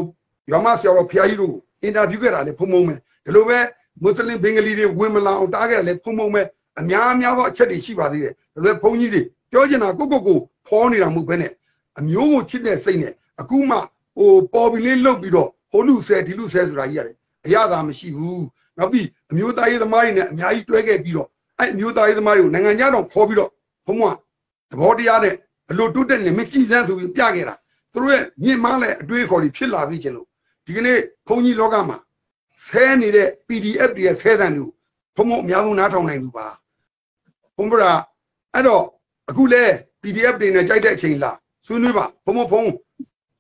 [0.52, 3.58] ရမဆရာတော်ဖျားကြီးတို့ကိုအင်တာဗျူးခဲ့တာလေဖုံဖုံပဲဒီလိုပဲ
[4.02, 6.42] မွတ်စလင်ဘင်္ဂလီတွေဝင်မလာအောင်တားခဲ့တယ်လေဖုံဖုံပဲ
[6.80, 11.52] အများအများသောအချက်တွေရှိပါသေးတယ်ဒီလိုဘုန်းကြီးတွေပြောချင်တာကိုကိုကိုဖောနေတာမဟုတ်ဘဲနဲ့
[12.00, 13.78] အမျိုးကိုချစ်တဲ့စိတ်နဲ့အခုမှ
[14.18, 18.46] ဟိုပေါ်ပြီးလေးလှုပ်ပြီးတော့ ဟိုလူဆဲဒီလူဆဲဆိုတာကြီးရတယ်အရသာမရှိဘူး
[18.78, 21.28] နောက်ပြီးအမျိုးသားရေးသမားတွေနဲ့အများကြီးတွဲခဲ့ပြီးတော့
[21.60, 23.50] အဲ့အမျိုးသားရေးသမားတွေကိုနိုင်ငံခြားတော့ခေါ်ပြီးတော့
[23.88, 24.04] ဘုံက
[24.72, 25.34] သဘောတရားနဲ့
[25.70, 27.56] ဘလို့တုတ်တက်နေမကြည်စမ်းဆိုပြီးပြခဲ့တာ
[27.92, 30.28] သူတို့ရဲ့မြင့်မားတဲ့အတွေးခေါ်တွေဖြစ်လာသိချင်လို့
[30.66, 31.98] ဒီကနေ့ဘုန်းကြီးလောကမှာ
[32.66, 34.66] ဆဲနေတဲ့ PDF တွေရဲ့ဆဲတန်တွေ
[35.16, 36.48] ကိုဘုံဘုံအများဆုံးနားထောင်နိုင်သူပါ
[37.58, 37.92] ဘုံဗရာ
[38.54, 38.84] အဲ့တော့
[39.30, 39.64] အခုလဲ
[40.02, 42.64] PDF တွေနဲ့ကြိုက်တဲ့အချိန်လားဆွေးနွေးပါဘုံဘုံဖုံ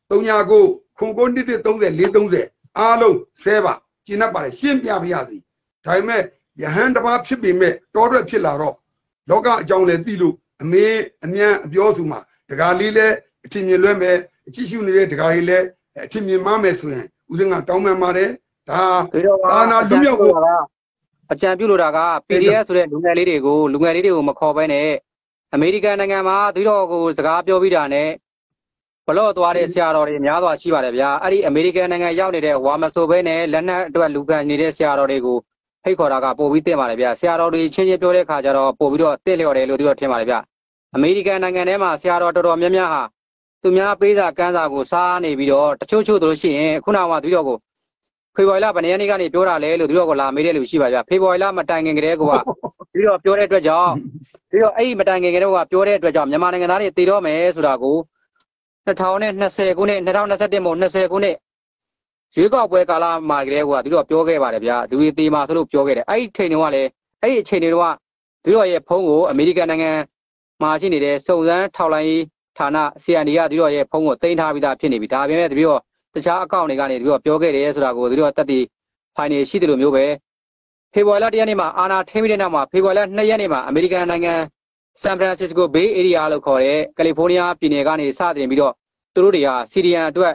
[0.09, 3.73] 39 ခုခု9 30 430အားလုံးဆဲပါ
[4.05, 5.37] ကျင်း납ပါတယ်ရှင်းပြပါရစေ
[5.85, 6.21] ဒါပေမဲ့
[6.61, 8.75] ယဟန်တစ်ပါးဖြစ်ပေမဲ့တောထွက်ဖြစ်လာတော့
[9.29, 10.85] လောကအကြောင်းလည်းသိလို့အမေ
[11.25, 15.65] အမြန်အပြောစုမှာဒကာလေးလည်းအထင်မြင်လွဲမယ်အကြည့်ရှုနေတဲ့ဒကာလေးလည်း
[16.05, 18.29] အထင်မြင်မမယ်ဆိုရင်ဦးစင်းကတောင်းပန်ပါတယ်
[18.69, 18.81] ဒါ
[19.13, 20.31] ဒီတော့အာနာလူမြောက်ကို
[21.31, 24.89] အကြံပြုလို့တာက PDF ဆိုတဲ့လူငယ်လေးတွေကိုလူငယ်လေးတွေကိုမခေါ်ဘဲနဲ့
[25.53, 28.09] အမေရိကန်နိုင်ငံမှာဒီတော့ကိုစကားပြောပြီးတာနဲ့
[29.07, 35.37] ဘလော့သွားတဲ့ဆရာတော်တွေများစွာရှိပါတယ်ဗျာအဲ့ဒီအမေရိကန်နိုင်ငံရောက်နေတဲ့ဝါမဆိုဘဲနဲ့လက်နက်အတွက်လူကန်နေတဲ့ဆရာတော်တွေကို
[35.83, 40.39] ဖိတ်ခေါ်တာကပို့ပြီးတင်ပါတယ်ဗျာဆရာတော်တွေချင်းချင်းပြောတဲ့ခါကျတော့ပို့ပြီးတော့တင့်လျော်တယ်လို့သူတို့ထင်ပါတယ်ဗျာ
[40.95, 43.03] အမေရိကန်နိုင်ငံထဲမှာဆရာတော်တော်တော်များများဟာ
[43.61, 47.57] သူများပေးစာကမ်းစာကိုစားနေပြီးတော့တချို့ချို့တို့ရှိရင်ခုနကဒီတော့ကို
[48.35, 52.23] ဖေဖော်ဝါရီလဗနေရက်နေ့ကနေပြောတာလဲလို့ဒီတော့ကိုလာမေးတဲ့လူရှိပါဗျာဖေဖော်ဝါရီလမတိုင်ခင်ကတည်းက
[52.93, 53.91] ဒီတော့ပြောတဲ့အတွက်ကြောင့်
[54.51, 57.97] ဒီတော့အဲ့ဒီမတိုင်ခင်ကတည်းကပြောတဲ့အတွက်ကြောင့်မြန်မာနိုင်ငံသားတွေတည်တော့မယ်ဆိုတာကို
[58.87, 61.35] 2020ခုနှစ်2021မို့20ခုနှစ်
[62.35, 66.89] ရွေးကောက်ပွဲကာလမှာကလေးကဒီတော့ပြောခဲ့ပါတယ်ဗျာသူတွေတေးမှာဆိုလို့ပြောခဲ့တယ်အဲ့ဒီချိန်တုန်းကလည်း
[67.21, 67.85] အဲ့ဒီအချိန်တုန်းက
[68.43, 69.91] ဒီတော့ရဲ့ဖုန်းကိုအမေရိကန်နိုင်ငံ
[70.61, 72.21] မှာရှိနေတဲ့စုံစမ်းထောက်လိုင်း
[72.57, 72.69] ဌာန
[73.03, 75.81] CND ကဒီတော့ရဲ့ဖုန်းကိုတင်ထားပြီးသားဖြစ်နေပြီဒါပေမဲ့ဒီတော့
[76.15, 78.63] တခြားအကောင့်တွေကနေဒီတော့ပြောခဲ့တယ်ဆိုတာကိုဒီတော့တက်တည်
[79.15, 80.05] ဖိုင်နေရှိတယ်လို့မျိုးပဲ
[80.93, 84.33] ဖေဖော်ဝါရီလ၁ရက်နေ့မှာအာနာထင်းပြီးတဲ့နောက်မှာဖေဖော်ဝါရီလ2ရက်နေ့မှာအမေရိကန်နိုင်ငံ
[85.01, 88.73] ဆန်ဖရန်စစ္စကိုဘေးအေရီးယားလို့ခေါ်တဲ့ကယ်လီဖိုးနီးယားပြည်နယ်ကနေစတင်ပြီးတော့
[89.13, 90.33] သူတို့တွေဟာစီရီယန်အတွက်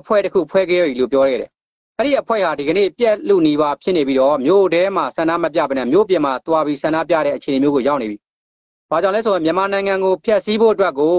[0.00, 1.50] အဖွဲ့တစ်ခုဖွဲ့ခဲ့ပြီလို့ပြောခဲ့တယ်။
[1.98, 8.16] အဲ့ဒီအဖွဲ့ဟာဒီကနေ့ပြက်လူနီးပါဖြစ်နေပြီးတော့မြို့ထဲမှာဆန္ဒမပြဘဲနဲ့မြို့ပြင်မှာတွားပြီးဆန္ဒပြတဲ့အခြေအနေမျိုးကိုရောက်နေပြီ။
[8.90, 11.16] ဘာကြောင့်လဲဆိုတော့မြန်မာနိုင်ငံကိုဖျက်ဆီးဖို့အတွက်ကို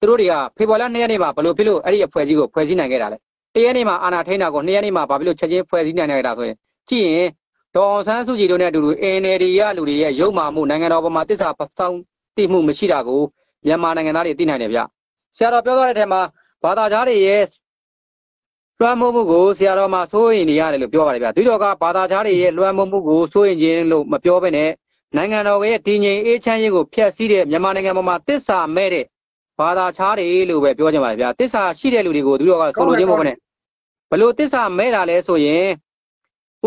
[0.00, 3.18] သူတို့တွေကဖေဖော်ဝါရီလ2ရက်နေ့မှာဘလို့ဖြစ်လို့အဲ့ဒီအဖွဲ့ကြီးကိုဖွဲ့စည်းနိုင်ခဲ့တာလဲ။
[3.54, 6.56] တရက်နေ့မှာအာဏာထိန်းတာကို2ရက်နေ့မှာဘာဖြစ်လို့ချက်ချင်းဖွဲ့စည်းနိုင်ခဲ့တာဆိုရင်
[6.88, 7.28] ကြည့်ရင်
[7.76, 11.98] ဒေါ်အောင်ဆန်းစုကြည်တို့နဲ့အတူတူ NLD ရလူတွေရဲ့ရုပ်မာမှုနိုင်ငံတော်ပေါ်မှာတစ္ဆာစောင်း
[12.36, 13.22] တိမှုမရှိတာကို
[13.66, 14.80] မြန်မာနိုင်ငံသားတွေသိနိုင်တယ်ဗျ
[15.36, 16.20] ဆရာတော်ပြောသွားတဲ့အထက်မှာ
[16.64, 17.44] ဘာသာကြားတွေရဲ့
[18.80, 24.70] လွှမ်းမိုးမှုကိုဆရာတော်မှာစိုးရင်နေရတယ်လို့ပြောပါတယ်ဗျဒီတော့ကဘာသာကြားတွေရဲ့လွှမ်းမိုးမှုကိုစိုးရင်ခြင်းလို့မပြောဘဲနဲ့
[25.16, 29.04] နိုင်ငံတော်ရဲ့တည်ငြိမ်အေးချမ်းရေးကိုဖျက်ဆီးတဲ့မြန်မာနိုင်ငံပေါ်မှာတစ္ဆာမဲ့တဲ့
[29.60, 33.36] ဘာသာခြားတွေလို့ပဲပြောကြပါတယ်ဗျတစ္ဆာရှိတဲ့လူတွေကိုဒီတော့ကဆိုလိုခြင်းမဟုတ်ဘဲနဲ့
[34.10, 35.66] ဘလို့တစ္ဆာမဲ့တာလဲဆိုရင်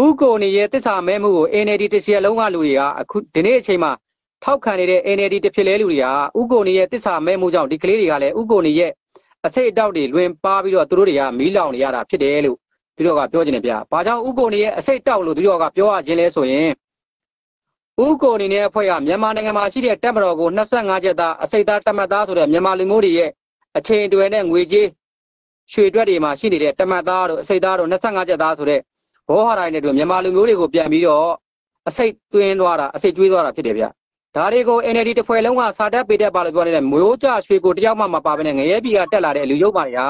[0.04, 3.92] ဥကိုနေရဲ့တစ္ဆာမဲမှုကို NLD တစ်စီလုံးကလူတွေကအခုဒီနေ့အချိန်မှာ
[4.44, 6.06] ထောက်ခံနေတဲ့ NLD တစ်ဖြစ်လဲလူတွေက
[6.40, 8.92] ဥကိုနေရဲ့တစ္ဆာမဲမှုကြောင့်ဒီကလေးတွေကလည်းဥကိုနေရဲ့
[9.46, 12.58] အစိတ်အတောက်တွေလွင်ပါပြီးတော့သူတို့တွေကမီးလောင်နေရတာဖြစ်တယ်လို့
[12.96, 16.70] သူတို့ကပြောချင်တယ်ဗျာ။ဘာကြောင့်ဥကိုနေရဲ့အစိတ်တောက်လို့သူတို့ကပြောရခြင်းလဲဆိုရင်
[18.06, 23.30] ဥကိုနေရဲ့အဖွဲ့ကမြန်မာနိုင်ငံမှာရှိတဲ့တပ်မတော်ကို25ကျပ်သားအစိတ်သားတမတ်သားဆိုတဲ့မြန်မာလူမျိုးတွေရဲ့
[23.78, 24.88] အချိန်တွယ်နဲ့ငွေကြေး
[25.74, 28.82] ရွှေတွက်တွေမှာရှိနေတဲ့တမတ်သားတို့အစိတ်သားတို့25ကျပ်သားဆိုတဲ့
[29.28, 31.30] ဘောဟာတိုင်းနဲ့တို့မြန်မာလူမျိုးတွေကိုပြန်ပြီးတော့
[31.88, 33.86] အစိတ်သွင်းသွားတာအစိတ်ကျွေးသွားတာဖြစ်တယ်ဗျ
[34.36, 40.08] ဒါတွေကို NLD တစ်ဖွဲ့လုံးကစာတက်ပေးတတ်ပါလို့ပြောနေတဲ့မျိုးကြရွှေကိုတယောက်မှမပါဘဲနဲ့ငရဲပြည်ကတက်လာတဲ့လူရုပ်ပါတွေဟာ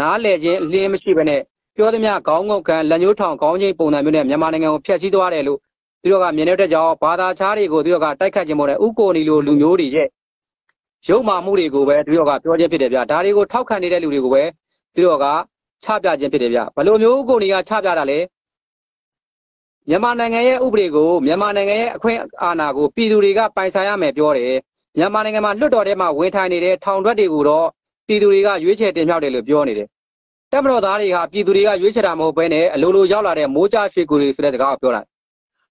[0.00, 1.40] နားလဲခြင်းအလင်းမရှိဘဲနဲ့
[1.76, 5.58] ပြောသမျှခေါင်းငုတ်ခံလက်ညှိုးထောင်ခေါင်းချင်းပုံစံမျိုးနဲ့မြန်မာနိုင်ငံကိုဖျက်ဆီးသွားတယ်လို့
[6.02, 10.08] သူတို့ကမြင်တဲ့ကြောင့်ဘာသာခြားတွေကိုသူတို့ကတိုက်ခတ်ခြင်းမို့လဲဥကိုနီလိုလူမျိုးတွေရဲ့
[11.08, 14.42] ရုပ်မာမှုတွေကိုပဲသူတို့ကပြောခြင်းဖြစ်တယ်ဗျဒါတွေကိုထောက်ခံနေတဲ့လူတွေကိုပဲ
[14.94, 15.26] သူတို့က
[15.84, 18.18] ချပြခြင်းဖြစ်တယ်ဗျဘယ်လိုမျိုးဥကိုနီကချပြတာလဲ
[19.88, 24.52] မြန်မာနိုင်ငံရဲ့ဥပဒေကိုမြန်မာနိုင်ငံရဲ့အခွင့်အာဏာကိုပြည်သူတွေကပိုင်ဆိုင်ရမယ်ပြောတယ်
[24.98, 27.66] မြန်မာနိုင်ငံမှာလွှတ်တော်ထဲမှာဝင်ထိုင်နေတဲ့ထောင်ထွက်တွေကိုတော့
[28.06, 29.88] ပြည်သူတွေကရွေးချယ်တင်မြှောက်တယ်လို့ပြောနေတယ်
[30.52, 35.02] တပ်မတော်သားတွေဟာပြည်သူတွေကရွေးချယ်တာမဟုတ်ဘဲနဲ့အလိုလိုရောက်လာတဲ့မိုးကြရွှေကူတွေဆိုတဲ့စကားကိုပြောတာ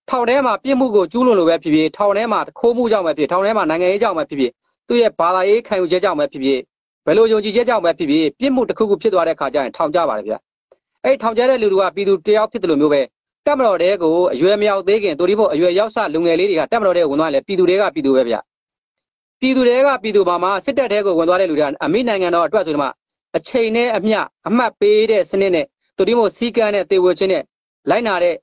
[0.09, 4.51] ထောင်ထဲမှာပြစ်မှုကိုကျူးလွန်လို့ပဲဖြစ်ဖြစ်ထောင်ထဲမှာခိုးမှုကြောင့်ပဲဖြစ်ထောင်ထဲမှာနိုင်ငံရေးကြောင့်ပဲဖြစ်ဖြစ်
[4.87, 6.59] သူ့ရဲ့ဘာသာရေးခံယူချက်ကြောင့်ပဲဖြစ်ဖြစ်
[7.05, 10.33] ဘယ်လိုယုံကြည်ချက်ကြောင့်ပဲဖြစ်ဖြစ်ပြစ်မှုတစ်ခုခုဖြစ်သွားတဲ့ခါကျရင်ထောင်ကြပါတယ်ဗျ
[11.03, 13.01] အဲ့ထောင်ကျတဲ့လူတွေကပြည်သူတယောက်ဖြစ်တယ်လို့မျိုးပဲ
[13.45, 18.35] တက်မတော်တဲကိုအရွယ်မရောက်သေးခင်တို့ဒီဖို့အရွယ်ရောက်စလူငယ်လေးတွေကတက်မတော်တဲဝင်သွားတယ်ပြည်သူတွေကပြည်သူပဲဗျ
[19.39, 22.89] ပြည်သူတွေကပြည်သူပါမှာစစ်တပ်တဲကိုဝင်သွားတဲ့လူတွေကအမိနိုင်ငံတော်အတွက်ဆိုတော့မှ
[23.37, 25.65] အချိန်နဲ့အမျှအမှတ်ပေးတဲ့စနစ်နဲ့
[25.97, 27.43] တို့ဒီမို့စီကန်းနဲ့တေဝချင်းနဲ့
[27.89, 28.35] လိုက်နာတဲ့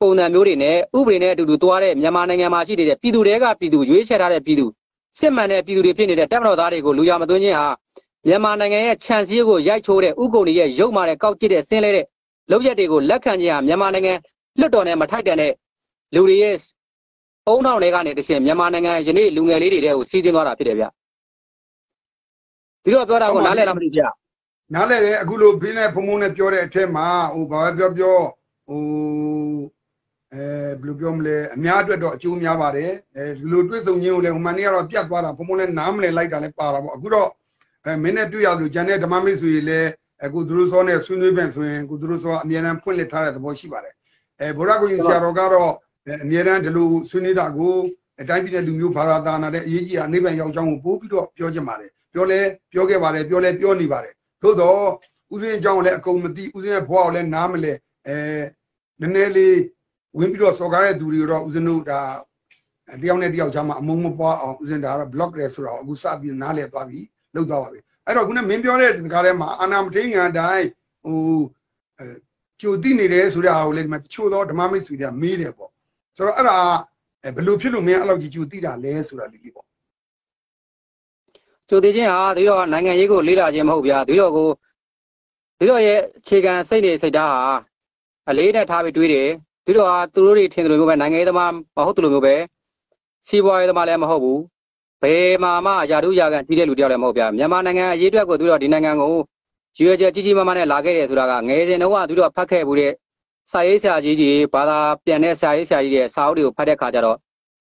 [0.00, 4.66] ပုံစံမျိုးတွေနဲ့ဥပဒေနဲ့အတူတူသွားတဲ့မြန်မာနိုင်ငံမှာရှိနေတဲ့ပြည်သူတွေကပြည်သူရွေးချယ်ထားတဲ့ပြည်သူ
[5.18, 7.68] စစ်မှန်တဲ့ပြည်သူတွေဖြစ်နေတဲ့တက်မတော်သားတွေကိုလူရမသွင်းခြင်းဟာ
[8.26, 12.06] မြန်မာနိုင်ငံရဲ့ခြံစည်းကိုရိုက်ချိုးတဲ့ဥကုန်တွေရဲ့ရုပ်မာတဲ့ကောက်ကျစ်တဲ့ဆင်းလဲတဲ့
[12.50, 14.14] လုပ်ရက်တွေကိုလက်ခံခြင်းဟာမြန်မာနိုင်ငံ
[14.60, 15.52] လွတ်တော်နဲ့မထိုက်တန်တဲ့
[16.14, 16.56] လူတွေရဲ့
[17.46, 20.84] အုံထောင်တွေကနေတရှင်မြန်မာနိုင်ငံယနေ့လူငယ်လေးတွေတဲ့ကိုစီးတင်သွားတာဖြစ်တယ်ဗျ
[22.84, 24.02] ဒီတော့ပြောတာကိုနားလည်လားမသိဗျ
[24.74, 28.18] နားလဲတယ်အခုလိုဘင်းနဲ့ဖုံဖုံနဲ့ပြောတဲ့အထက်မှာဟိုဘာပဲပြောပြော
[28.68, 28.82] ဟို
[30.34, 30.44] အဲ
[30.80, 37.28] ဘယ်လိုပြောမလဲအများအတွက်တော့အကျိုးများပါတယ်အဲဒီလိုတွေ့ဆုံခြင်းကိုလည်းဟိုမနေ့ကတော့ပြတ်သွားတာဖုံဖုံနဲ့နားမလဲလိုက်တာလည်းပါတာပေါ့အခုတော့
[37.84, 39.88] အဲမင်းနဲ့တွေ့ရလို့ဂျန်တဲ့ဓမ္မမိတ်ဆွေလည်း
[40.24, 43.94] အခုသူတို့စောနဲ့ဆွေးနွေးပြန်ဆိုရင်အခုသူတို့စောအမြဲတမ်းဖွင့်လှစ်ထားတဲ့သဘောရှိပါတယ်
[44.40, 45.72] အဲဗုဒ္ဓဂုရင်ဆရာတော်ကတော့
[46.22, 47.74] အမြဲတမ်းဒီလိုဆွေးနွေးတာကို
[48.20, 52.40] အတိုင်းပြည်တဲ့လူမျိုးဘာသာသာနာတဲ့အရေးကြီးအနိဗ္ဗာန်ရောက်ကြောင်းကိုပို့ပြီးတော့ပြောချင်ပါတယ်ပြောလဲ
[52.72, 54.82] ပြောခဲ့ပါတယ်ပြောလဲပြောနေပါတယ်သို့တော့
[55.34, 57.72] ဥစဉ်အကြောင်းလည်းအကုန်မသိဥစဉ်ရဲ့ဘဝကိုလည်းနားမလဲ
[58.06, 58.16] အဲ
[59.00, 59.56] နည်းနည်းလေး
[60.18, 62.00] ဝင်ပြီးတော့စော်ကားတဲ့သူတွေတော့ဥစဉ်တို့ဒါ
[63.02, 67.00] တယောက်နဲ့တယောက်ချာမှာအမုံမပွားအောင်ဥစဉ်ဒါကတော့ block တယ်ဆိုတော့အခုစပြီးနားလဲသွားပြီ
[67.34, 70.66] လောက်သွားပါပြီအဲ့တော့ခုနမင်းပြောတဲ့ဒီကားထဲမှာအာနာမထိန်ငံတိုင်း
[71.04, 71.20] ဟို
[71.98, 72.06] အဲ
[72.60, 75.70] ကြိုတိနေတယ်ဆိုတဲ့အားကိုလည်းဒီမှာတချို့သောဓမ္မမိတ်ဆွေတွေကမေးတယ်ပေါ့
[76.16, 76.58] ဆိုတော့အဲ့ဒါ
[77.36, 79.66] ဘယ်လိုဖြစ်လို့မင်းအဲ့လောက်ကြီးကြိုတိတာလဲဆိုတာလေးလေးပေါ့
[81.68, 84.48] ကျိုသေးချင်းဟာဒီတော့နိုင်ငံရေးကိုလေးလာခြင်းမဟုတ်ဗျာဒီတော့ကို
[85.58, 87.54] ဒီတော့ရဲ့အခြေခံစိတ်နေစိတ်ဓာတ်ဟာ
[88.28, 89.28] အလေးနဲ့ထားပြီးတွေးတယ်
[89.66, 92.34] ဒီတော့ဟာသူတို့တွေထင်တယ်လို့မျိုးပဲနိုင်ငံရေးသမားမဟုတ်တယ်လို့မျိုးပဲ
[93.26, 94.40] စီးပွားရေးသမားလည်းမဟုတ်ဘူး
[95.02, 99.14] ဘယ်မှာမှယာတုယာကန်ကြီးတဲ့လူတယောက်လည်းမဟုတ်ဗျာမြန်မာနိုင်ငံအရေးအတွက်ကိုသူတို့ဒီနိုင်ငံကို
[99.78, 102.92] ရွေးချက်ကြီးကြီးမားမားနဲ့လာခဲ့တယ်ဆိုတာကငယ်စဉ်တုန်းကသူတို့ဖတ်ခဲ့ဘူးတဲ့
[103.52, 107.16] စာရေးဆရာကြီးကြီးဘာသာပြန်တဲ့ဆရာရေးဆရာကြီးရဲ့စာအုပ်တွေကိုဖတ်တဲ့ခါကျတော့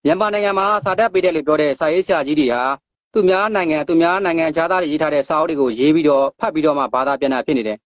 [0.06, 2.64] မြန်မာနိုင်ငံမှာစာတက်ပေးတယ်လို့ပြောတဲ့စာရေးဆရာကြီးတွေဟာ
[3.14, 7.78] သူများနိုင်ငံသူများနိုင်ငံခြားသားတွေရေးထားတဲ့စာအုပ်တွေကိုရေးပြီးတော့ဖတ်ပြီးတော့မှဘာသာပြန်တာဖြစ်နေတယ်